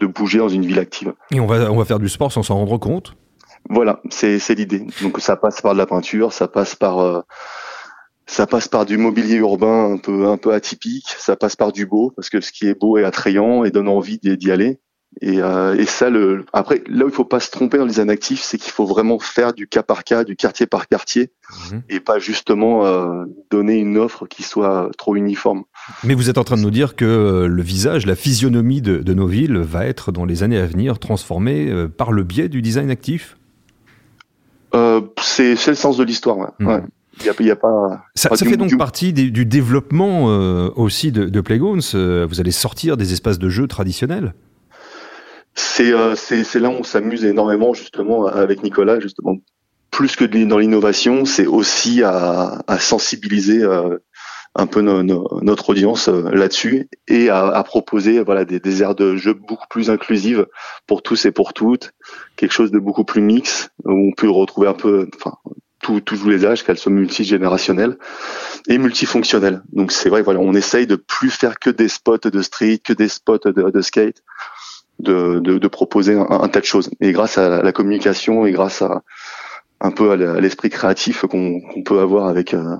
de 0.00 0.06
bouger 0.06 0.38
dans 0.38 0.48
une 0.48 0.64
ville 0.64 0.78
active. 0.78 1.12
Et 1.30 1.40
on 1.40 1.46
va 1.46 1.70
on 1.70 1.76
va 1.76 1.84
faire 1.84 1.98
du 1.98 2.08
sport 2.08 2.32
sans 2.32 2.42
s'en 2.42 2.56
rendre 2.56 2.78
compte? 2.78 3.14
Voilà, 3.68 4.00
c'est 4.10 4.38
c'est 4.38 4.54
l'idée. 4.54 4.86
Donc 5.02 5.20
ça 5.20 5.36
passe 5.36 5.60
par 5.60 5.74
de 5.74 5.78
la 5.78 5.86
peinture, 5.86 6.32
ça 6.32 6.48
passe 6.48 6.74
par 6.74 6.98
euh, 7.00 7.20
ça 8.26 8.46
passe 8.46 8.68
par 8.68 8.86
du 8.86 8.96
mobilier 8.96 9.36
urbain 9.36 9.92
un 9.92 9.98
peu 9.98 10.26
un 10.26 10.36
peu 10.36 10.52
atypique, 10.52 11.14
ça 11.18 11.36
passe 11.36 11.56
par 11.56 11.72
du 11.72 11.86
beau 11.86 12.12
parce 12.14 12.30
que 12.30 12.40
ce 12.40 12.52
qui 12.52 12.66
est 12.66 12.78
beau 12.78 12.98
est 12.98 13.04
attrayant 13.04 13.64
et 13.64 13.70
donne 13.70 13.88
envie 13.88 14.18
d'y 14.18 14.50
aller. 14.50 14.80
Et, 15.20 15.42
euh, 15.42 15.76
et, 15.76 15.84
ça, 15.84 16.08
le, 16.08 16.46
après, 16.54 16.82
là 16.88 17.04
où 17.04 17.08
il 17.08 17.14
faut 17.14 17.26
pas 17.26 17.38
se 17.38 17.50
tromper 17.50 17.76
dans 17.76 17.84
les 17.84 17.98
inactifs, 17.98 18.40
c'est 18.40 18.56
qu'il 18.56 18.72
faut 18.72 18.86
vraiment 18.86 19.18
faire 19.18 19.52
du 19.52 19.68
cas 19.68 19.82
par 19.82 20.04
cas, 20.04 20.24
du 20.24 20.36
quartier 20.36 20.64
par 20.64 20.88
quartier, 20.88 21.32
mhm. 21.70 21.82
et 21.90 22.00
pas 22.00 22.18
justement 22.18 22.86
euh, 22.86 23.24
donner 23.50 23.76
une 23.76 23.98
offre 23.98 24.26
qui 24.26 24.42
soit 24.42 24.90
trop 24.96 25.14
uniforme. 25.14 25.64
Mais 26.02 26.14
vous 26.14 26.30
êtes 26.30 26.38
en 26.38 26.44
train 26.44 26.56
de 26.56 26.62
nous 26.62 26.70
dire 26.70 26.96
que 26.96 27.04
euh, 27.04 27.46
le 27.46 27.62
visage, 27.62 28.06
la 28.06 28.16
physionomie 28.16 28.80
de, 28.80 28.98
de 28.98 29.14
nos 29.14 29.26
villes 29.26 29.58
va 29.58 29.84
être 29.86 30.12
dans 30.12 30.24
les 30.24 30.42
années 30.42 30.58
à 30.58 30.64
venir 30.64 30.98
transformée 30.98 31.70
par 31.98 32.10
le 32.10 32.22
biais 32.22 32.48
du 32.48 32.62
design 32.62 32.88
actif? 32.88 33.36
Euh, 34.74 35.02
C'est 35.20 35.54
le 35.66 35.74
sens 35.74 35.96
de 35.98 36.04
l'histoire. 36.04 36.38
Ouais. 36.38 36.48
Mhm. 36.58 36.68
ouais. 36.68 36.80
Y 37.20 37.50
a, 37.50 37.56
pas, 37.56 38.04
ça, 38.14 38.30
ça 38.34 38.46
fait 38.46 38.56
donc 38.56 38.76
partie 38.78 39.12
du 39.12 39.44
développement 39.44 40.30
euh, 40.30 40.70
aussi 40.76 41.12
de, 41.12 41.26
de 41.26 41.40
Playgrounds. 41.40 41.94
Euh, 41.94 42.26
vous 42.28 42.40
allez 42.40 42.50
sortir 42.50 42.96
des 42.96 43.12
espaces 43.12 43.38
de 43.38 43.48
jeu 43.48 43.66
traditionnels? 43.66 44.34
C'est 45.54 45.92
euh, 45.92 46.14
c'est 46.16 46.58
là 46.58 46.70
où 46.70 46.72
on 46.72 46.82
s'amuse 46.82 47.24
énormément 47.24 47.74
justement 47.74 48.26
avec 48.26 48.62
Nicolas 48.62 48.98
justement. 48.98 49.36
Plus 49.90 50.16
que 50.16 50.24
dans 50.24 50.56
l'innovation, 50.56 51.26
c'est 51.26 51.46
aussi 51.46 52.02
à, 52.02 52.62
à 52.66 52.78
sensibiliser 52.78 53.62
un 54.54 54.66
peu 54.66 54.80
notre 54.80 55.68
audience 55.68 56.08
là-dessus 56.08 56.88
et 57.08 57.28
à, 57.28 57.48
à, 57.48 57.62
proposer 57.62 58.22
voilà 58.22 58.46
des, 58.46 58.58
des 58.58 58.82
aires 58.82 58.94
de 58.94 59.16
jeu 59.16 59.34
beaucoup 59.34 59.66
plus 59.68 59.90
inclusives 59.90 60.46
pour 60.86 61.02
tous 61.02 61.26
et 61.26 61.30
pour 61.30 61.52
toutes, 61.52 61.92
quelque 62.36 62.52
chose 62.52 62.70
de 62.70 62.78
beaucoup 62.78 63.04
plus 63.04 63.20
mix 63.20 63.68
où 63.84 63.92
on 63.92 64.12
peut 64.12 64.30
retrouver 64.30 64.68
un 64.68 64.74
peu, 64.74 65.10
enfin 65.14 65.36
tous 65.82 66.28
les 66.28 66.46
âges, 66.46 66.64
qu'elles 66.64 66.78
soient 66.78 66.92
multigénérationnelles 66.92 67.98
et 68.68 68.78
multifonctionnelles. 68.78 69.62
Donc 69.72 69.92
c'est 69.92 70.08
vrai, 70.08 70.22
voilà, 70.22 70.40
on 70.40 70.54
essaye 70.54 70.86
de 70.86 70.96
plus 70.96 71.30
faire 71.30 71.58
que 71.58 71.70
des 71.70 71.88
spots 71.88 72.30
de 72.30 72.42
street, 72.42 72.80
que 72.84 72.92
des 72.92 73.08
spots 73.08 73.38
de, 73.44 73.80
skate, 73.82 74.22
de, 75.00 75.40
de, 75.40 75.68
proposer 75.68 76.14
un, 76.16 76.48
tas 76.48 76.60
de 76.60 76.64
choses. 76.64 76.90
Et 77.00 77.12
grâce 77.12 77.38
à 77.38 77.62
la 77.62 77.72
communication 77.72 78.46
et 78.46 78.52
grâce 78.52 78.82
à 78.82 79.02
un 79.80 79.90
peu 79.90 80.12
à 80.12 80.40
l'esprit 80.40 80.70
créatif 80.70 81.24
qu'on 81.28 81.60
peut 81.84 81.98
avoir 81.98 82.28
avec 82.28 82.54
euh, 82.54 82.76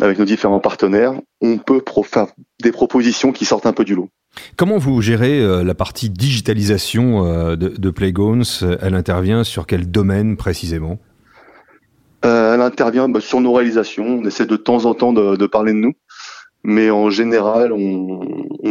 avec 0.00 0.18
nos 0.18 0.24
différents 0.24 0.60
partenaires, 0.60 1.14
on 1.40 1.58
peut 1.58 1.82
faire 2.04 2.26
des 2.62 2.70
propositions 2.70 3.32
qui 3.32 3.44
sortent 3.44 3.66
un 3.66 3.72
peu 3.72 3.84
du 3.84 3.94
lot. 3.94 4.10
Comment 4.56 4.78
vous 4.78 5.00
gérez 5.00 5.40
euh, 5.40 5.64
la 5.64 5.74
partie 5.74 6.10
digitalisation 6.10 7.24
euh, 7.24 7.56
de, 7.56 7.68
de 7.68 7.90
Playgones? 7.90 8.44
Elle 8.80 8.94
intervient 8.94 9.42
sur 9.42 9.66
quel 9.66 9.90
domaine 9.90 10.36
précisément? 10.36 11.00
Euh, 12.24 12.54
Elle 12.54 12.60
intervient 12.60 13.08
bah, 13.08 13.20
sur 13.20 13.40
nos 13.40 13.52
réalisations. 13.52 14.04
On 14.04 14.24
essaie 14.24 14.46
de 14.46 14.56
temps 14.56 14.84
en 14.84 14.94
temps 14.94 15.12
de, 15.12 15.46
parler 15.46 15.72
de 15.72 15.78
nous, 15.78 15.94
mais 16.64 16.90
en 16.90 17.10
général, 17.10 17.72
on, 17.72 18.20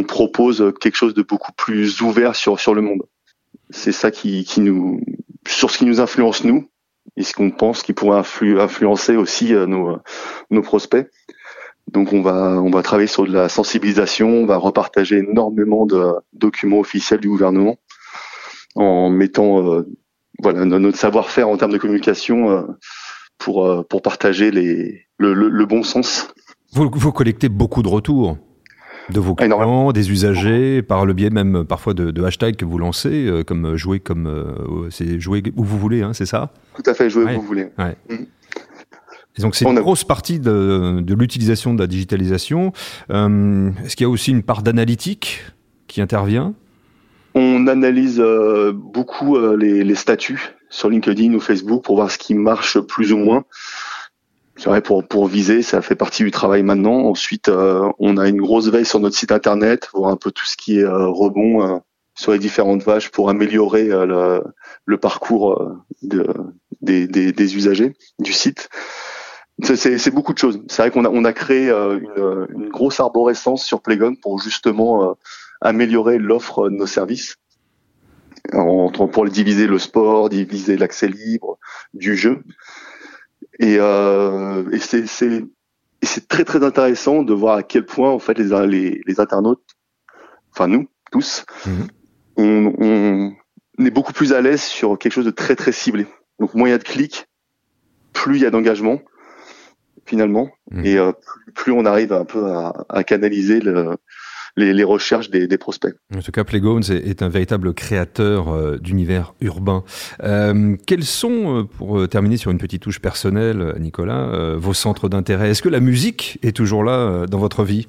propose 0.06 0.72
quelque 0.80 0.96
chose 0.96 1.12
de 1.12 1.22
beaucoup 1.22 1.52
plus 1.52 2.00
ouvert 2.00 2.34
sur 2.34 2.58
sur 2.58 2.74
le 2.74 2.80
monde. 2.80 3.02
C'est 3.68 3.92
ça 3.92 4.10
qui, 4.10 4.44
qui 4.44 4.60
nous 4.60 5.02
sur 5.46 5.70
ce 5.70 5.78
qui 5.78 5.84
nous 5.84 6.00
influence 6.00 6.44
nous 6.44 6.70
et 7.16 7.24
ce 7.24 7.34
qu'on 7.34 7.50
pense 7.50 7.82
qui 7.82 7.92
pourrait 7.92 8.18
influencer 8.20 9.16
aussi 9.16 9.52
nos, 9.52 9.98
nos 10.50 10.62
prospects. 10.62 11.10
Donc 11.92 12.12
on 12.12 12.22
va 12.22 12.60
on 12.62 12.70
va 12.70 12.82
travailler 12.82 13.06
sur 13.06 13.26
de 13.26 13.32
la 13.32 13.48
sensibilisation, 13.48 14.28
on 14.28 14.46
va 14.46 14.56
repartager 14.56 15.18
énormément 15.18 15.84
de 15.84 16.12
documents 16.32 16.80
officiels 16.80 17.20
du 17.20 17.28
gouvernement 17.28 17.76
en 18.74 19.10
mettant 19.10 19.72
euh, 19.72 19.86
voilà 20.40 20.64
notre 20.64 20.98
savoir-faire 20.98 21.48
en 21.48 21.56
termes 21.56 21.72
de 21.72 21.78
communication 21.78 22.50
euh, 22.50 22.62
pour 23.38 23.64
euh, 23.64 23.82
pour 23.82 24.02
partager 24.02 24.50
les 24.50 25.06
le, 25.18 25.34
le, 25.34 25.66
bon 25.66 25.82
sens. 25.82 26.28
Vous, 26.72 26.90
vous 26.92 27.12
collectez 27.12 27.48
beaucoup 27.48 27.82
de 27.82 27.88
retours 27.88 28.38
de 29.10 29.20
vos 29.20 29.34
clients, 29.34 29.90
des 29.90 30.10
usagers, 30.10 30.82
par 30.82 31.06
le 31.06 31.14
biais 31.14 31.30
même 31.30 31.64
parfois 31.64 31.94
de, 31.94 32.10
de 32.10 32.22
hashtags 32.22 32.56
que 32.56 32.64
vous 32.64 32.78
lancez, 32.78 33.42
comme 33.46 33.74
jouer 33.74 34.00
comme 34.00 34.88
c'est 34.90 35.18
jouer 35.18 35.42
où 35.56 35.64
vous 35.64 35.78
voulez, 35.78 36.02
hein, 36.02 36.12
c'est 36.12 36.26
ça? 36.26 36.52
Tout 36.76 36.88
à 36.88 36.94
fait, 36.94 37.08
jouer 37.08 37.24
où 37.24 37.40
vous 37.40 37.46
voulez. 37.46 37.68
Ouais. 37.78 37.96
Mmh 38.10 38.24
donc 39.40 39.54
c'est 39.54 39.64
une 39.64 39.80
grosse 39.80 40.04
partie 40.04 40.38
de, 40.38 41.04
l'utilisation 41.08 41.74
de 41.74 41.80
la 41.80 41.86
digitalisation. 41.86 42.72
Euh, 43.10 43.70
est-ce 43.84 43.96
qu'il 43.96 44.04
y 44.04 44.06
a 44.06 44.10
aussi 44.10 44.30
une 44.30 44.42
part 44.42 44.62
d'analytique 44.62 45.44
qui 45.86 46.00
intervient? 46.00 46.54
On 47.34 47.66
analyse 47.66 48.20
euh, 48.20 48.72
beaucoup 48.72 49.36
euh, 49.36 49.56
les, 49.56 49.94
statuts 49.94 50.54
sur 50.70 50.90
LinkedIn 50.90 51.34
ou 51.34 51.40
Facebook 51.40 51.84
pour 51.84 51.96
voir 51.96 52.10
ce 52.10 52.18
qui 52.18 52.34
marche 52.34 52.80
plus 52.80 53.12
ou 53.12 53.18
moins. 53.18 53.44
C'est 54.56 54.68
vrai 54.68 54.80
pour 54.80 55.06
pour 55.06 55.26
viser, 55.26 55.62
ça 55.62 55.82
fait 55.82 55.94
partie 55.94 56.24
du 56.24 56.30
travail 56.30 56.62
maintenant. 56.62 57.04
Ensuite, 57.04 57.48
on 57.48 58.16
a 58.16 58.28
une 58.28 58.40
grosse 58.40 58.68
veille 58.68 58.84
sur 58.84 58.98
notre 58.98 59.16
site 59.16 59.30
internet, 59.30 59.88
voir 59.94 60.10
un 60.10 60.16
peu 60.16 60.32
tout 60.32 60.46
ce 60.46 60.56
qui 60.56 60.80
est 60.80 60.84
rebond 60.84 61.80
sur 62.16 62.32
les 62.32 62.40
différentes 62.40 62.82
vaches 62.82 63.10
pour 63.10 63.30
améliorer 63.30 63.84
le, 63.84 64.96
parcours 64.96 65.62
des, 66.82 67.06
des, 67.06 67.56
usagers 67.56 67.94
du 68.18 68.32
site. 68.32 68.68
C'est 69.62 70.10
beaucoup 70.10 70.32
de 70.32 70.38
choses. 70.38 70.60
C'est 70.68 70.82
vrai 70.82 70.90
qu'on 70.90 71.04
a, 71.04 71.08
on 71.08 71.24
a 71.24 71.32
créé 71.32 71.68
euh, 71.68 71.98
une, 71.98 72.62
une, 72.62 72.68
grosse 72.68 73.00
arborescence 73.00 73.64
sur 73.64 73.82
Playgon 73.82 74.14
pour 74.14 74.40
justement 74.40 75.10
euh, 75.10 75.14
améliorer 75.60 76.18
l'offre 76.18 76.68
de 76.68 76.76
nos 76.76 76.86
services. 76.86 77.36
En, 78.52 78.90
pour 78.90 79.24
diviser 79.26 79.66
le 79.66 79.78
sport, 79.78 80.28
diviser 80.28 80.76
l'accès 80.76 81.08
libre 81.08 81.58
du 81.92 82.16
jeu. 82.16 82.42
Et, 83.58 83.76
euh, 83.78 84.64
et 84.70 84.78
c'est 84.78 86.28
très 86.28 86.44
très 86.44 86.64
intéressant 86.64 87.22
de 87.22 87.34
voir 87.34 87.58
à 87.58 87.62
quel 87.62 87.84
point 87.84 88.10
en 88.10 88.18
fait 88.18 88.38
les, 88.38 88.66
les, 88.66 89.02
les 89.04 89.20
internautes, 89.20 89.76
enfin 90.52 90.66
nous 90.66 90.88
tous, 91.10 91.44
mhm. 91.66 91.88
on, 92.36 92.74
on, 92.78 93.84
est 93.84 93.90
beaucoup 93.90 94.12
plus 94.12 94.32
à 94.32 94.40
l'aise 94.40 94.62
sur 94.62 94.98
quelque 94.98 95.12
chose 95.12 95.24
de 95.24 95.30
très 95.30 95.56
très 95.56 95.72
ciblé. 95.72 96.06
Donc 96.38 96.54
moins 96.54 96.68
il 96.68 96.72
y 96.72 96.74
a 96.74 96.78
de 96.78 96.84
clics, 96.84 97.26
plus 98.12 98.36
il 98.36 98.42
y 98.42 98.46
a 98.46 98.50
d'engagement 98.50 99.00
finalement. 100.08 100.50
Mmh. 100.70 100.84
Et 100.84 100.96
euh, 100.96 101.12
plus, 101.54 101.72
on 101.72 101.84
arrive 101.84 102.12
un 102.12 102.24
peu 102.24 102.50
à, 102.88 103.04
canaliser 103.04 103.60
les, 104.58 104.84
recherches 104.84 105.30
des, 105.30 105.58
prospects. 105.58 105.94
En 106.14 106.20
tout 106.20 106.32
cas, 106.32 106.44
Playgones 106.44 106.82
est, 106.90 107.22
un 107.22 107.28
véritable 107.28 107.74
créateur 107.74 108.48
euh, 108.48 108.76
d'univers 108.78 109.34
urbain. 109.40 109.84
Euh, 110.22 110.76
quels 110.86 111.04
sont, 111.04 111.68
pour 111.76 112.08
terminer 112.08 112.36
sur 112.36 112.50
une 112.50 112.58
petite 112.58 112.82
touche 112.82 113.00
personnelle, 113.00 113.74
Nicolas, 113.78 114.54
vos 114.56 114.74
centres 114.74 115.08
d'intérêt? 115.08 115.50
Est-ce 115.50 115.62
que 115.62 115.68
la 115.68 115.80
musique 115.80 116.38
est 116.42 116.56
toujours 116.56 116.84
là 116.84 117.26
dans 117.26 117.38
votre 117.38 117.64
vie? 117.64 117.86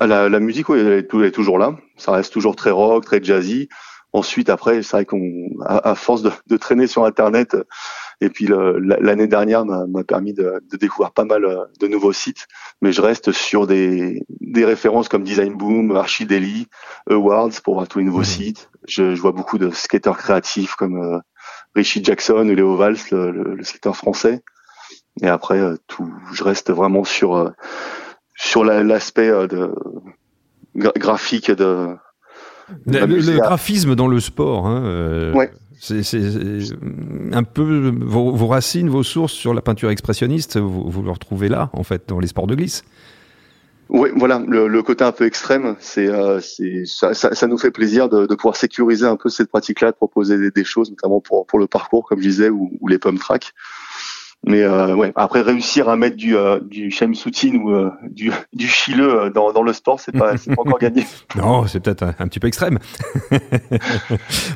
Ah, 0.00 0.06
la, 0.06 0.40
musique, 0.40 0.70
oui, 0.70 0.78
elle 0.78 1.04
est, 1.24 1.30
toujours 1.30 1.58
là. 1.58 1.76
Ça 1.98 2.12
reste 2.12 2.32
toujours 2.32 2.56
très 2.56 2.70
rock, 2.70 3.04
très 3.04 3.22
jazzy. 3.22 3.68
Ensuite, 4.12 4.48
après, 4.48 4.82
c'est 4.82 4.96
vrai 4.96 5.04
qu'on, 5.04 5.50
à, 5.64 5.94
force 5.94 6.22
de, 6.22 6.30
de, 6.46 6.56
traîner 6.56 6.86
sur 6.86 7.04
Internet, 7.04 7.54
et 8.20 8.28
puis 8.28 8.46
l'année 8.46 9.26
dernière 9.26 9.64
m'a 9.64 10.04
permis 10.04 10.34
de, 10.34 10.62
de, 10.70 10.76
découvrir 10.76 11.12
pas 11.12 11.24
mal 11.24 11.44
euh, 11.44 11.64
de 11.80 11.86
nouveaux 11.86 12.12
sites, 12.12 12.46
mais 12.82 12.92
je 12.92 13.00
reste 13.00 13.32
sur 13.32 13.66
des, 13.66 14.22
des 14.40 14.64
références 14.66 15.08
comme 15.08 15.24
Design 15.24 15.54
Boom, 15.54 15.96
Archideli, 15.96 16.66
Awards 17.08 17.50
pour 17.64 17.74
voir 17.74 17.88
tous 17.88 17.98
les 17.98 18.04
nouveaux 18.04 18.24
sites. 18.24 18.68
Je, 18.86 19.14
je, 19.14 19.20
vois 19.20 19.32
beaucoup 19.32 19.56
de 19.56 19.70
skateurs 19.70 20.18
créatifs 20.18 20.74
comme 20.74 21.02
euh, 21.02 21.18
Richie 21.74 22.04
Jackson 22.04 22.46
ou 22.46 22.54
Léo 22.54 22.76
Valls, 22.76 22.98
le, 23.10 23.30
le, 23.30 23.64
skateur 23.64 23.96
français. 23.96 24.42
Et 25.22 25.28
après, 25.28 25.58
euh, 25.58 25.76
tout, 25.86 26.12
je 26.32 26.44
reste 26.44 26.70
vraiment 26.70 27.04
sur 27.04 27.52
sur 28.36 28.64
l'aspect 28.64 29.28
de 29.48 29.74
graphique 30.74 31.50
de 31.50 31.96
le, 32.86 33.38
graphisme 33.38 33.94
dans 33.94 34.08
le 34.08 34.20
sport. 34.20 34.66
Hein, 34.66 35.32
ouais. 35.34 35.50
C'est 35.82 36.02
un 37.32 37.42
peu 37.42 37.90
vos, 38.02 38.46
racines, 38.46 38.90
vos 38.90 39.02
sources 39.02 39.32
sur 39.32 39.54
la 39.54 39.62
peinture 39.62 39.90
expressionniste, 39.90 40.58
vous, 40.58 40.90
vous 40.90 41.02
le 41.02 41.10
retrouvez 41.10 41.48
là, 41.48 41.70
en 41.72 41.84
fait, 41.84 42.02
dans 42.06 42.20
les 42.20 42.26
sports 42.26 42.46
de 42.46 42.54
glisse. 42.54 42.84
Oui, 43.88 44.10
voilà, 44.14 44.40
le, 44.46 44.82
côté 44.82 45.04
un 45.04 45.10
peu 45.10 45.24
extrême, 45.24 45.74
c'est 45.80 46.06
euh, 46.06 46.38
ça, 46.84 47.14
ça, 47.14 47.34
ça, 47.34 47.46
nous 47.48 47.58
fait 47.58 47.72
plaisir 47.72 48.08
de, 48.08 48.26
de, 48.26 48.34
pouvoir 48.36 48.54
sécuriser 48.54 49.06
un 49.06 49.16
peu 49.16 49.30
cette 49.30 49.48
pratique-là, 49.48 49.90
de 49.90 49.96
proposer 49.96 50.50
des, 50.50 50.64
choses, 50.64 50.90
notamment 50.90 51.20
pour, 51.20 51.44
pour 51.46 51.58
le 51.58 51.66
parcours, 51.66 52.06
comme 52.06 52.20
je 52.20 52.28
disais, 52.28 52.50
ou, 52.50 52.70
ou 52.80 52.86
les 52.86 52.98
pump 52.98 53.18
tracks. 53.18 53.52
Mais 54.46 54.62
euh, 54.62 54.94
ouais, 54.94 55.12
après 55.16 55.42
réussir 55.42 55.90
à 55.90 55.96
mettre 55.96 56.16
du 56.16 56.34
euh, 56.34 56.60
du 56.60 56.90
Soutine 56.90 57.56
ou 57.62 57.72
euh, 57.72 57.90
du 58.10 58.32
du 58.54 58.66
chileux 58.66 59.24
euh, 59.24 59.30
dans, 59.30 59.52
dans 59.52 59.62
le 59.62 59.74
sport, 59.74 60.00
c'est 60.00 60.12
pas 60.12 60.38
c'est 60.38 60.54
pas 60.54 60.62
encore 60.62 60.78
gagné. 60.78 61.06
non, 61.36 61.66
c'est 61.66 61.80
peut-être 61.80 62.14
un, 62.18 62.26
petit 62.26 62.40
peu 62.40 62.48
extrême. 62.48 62.78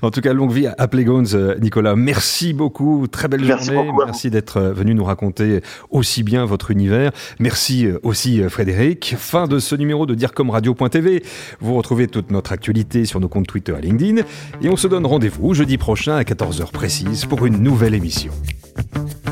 en 0.03 0.11
tout 0.11 0.23
cas, 0.23 0.33
longue 0.33 0.53
vie 0.53 0.67
à 0.67 0.89
Playgones, 0.89 1.27
euh, 1.35 1.59
Nicolas. 1.59 1.97
Merci 1.97 2.55
beaucoup, 2.55 3.07
très 3.09 3.29
belle 3.29 3.45
journée. 3.45 3.91
Merci 4.05 4.31
d'être 4.31 4.61
venu 4.61 4.95
nous 4.95 5.05
raconter 5.05 5.61
aussi 5.91 6.23
bien 6.23 6.47
votre 6.47 6.71
univers. 6.71 7.13
Merci 7.39 7.89
aussi 8.03 8.43
Frédéric. 8.49 9.15
Fin 9.19 9.47
de 9.47 9.59
ce 9.59 9.75
numéro 9.75 10.07
de 10.07 10.15
dire 10.15 10.33
comme 10.33 10.49
radio.tv. 10.49 11.23
Vous 11.61 11.75
retrouvez 11.75 12.09
toute 12.09 12.31
notre 12.31 12.53
actualité 12.53 13.05
sur 13.05 13.21
nos 13.21 13.29
comptes 13.29 13.47
Twitter 13.47 13.75
et 13.79 13.83
LinkedIn 13.83 14.23
et 14.63 14.69
on 14.71 14.77
se 14.77 14.89
donne 14.89 15.05
rendez-vous 15.05 15.53
jeudi 15.53 15.77
prochain 15.77 16.17
à 16.17 16.23
14h 16.23 16.71
précise 16.73 17.27
pour 17.27 17.45
une 17.45 17.59
nouvelle 17.59 17.95
émission. 17.95 18.33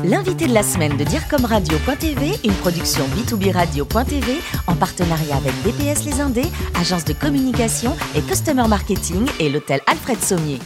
L'invité 0.03 0.47
de 0.47 0.53
la 0.53 0.63
semaine 0.63 0.97
de 0.97 1.05
Dire 1.05 1.29
comme 1.29 1.45
Radio.tv, 1.45 2.33
une 2.43 2.53
production 2.55 3.05
B2B 3.15 3.53
Radio.tv 3.53 4.33
en 4.67 4.75
partenariat 4.75 5.37
avec 5.37 5.53
DPS 5.63 6.03
Les 6.03 6.19
Indés, 6.19 6.51
agence 6.77 7.05
de 7.05 7.13
communication 7.13 7.95
et 8.13 8.21
customer 8.21 8.67
marketing 8.67 9.25
et 9.39 9.49
l'hôtel 9.49 9.79
Alfred 9.87 10.19
Sommier. 10.19 10.59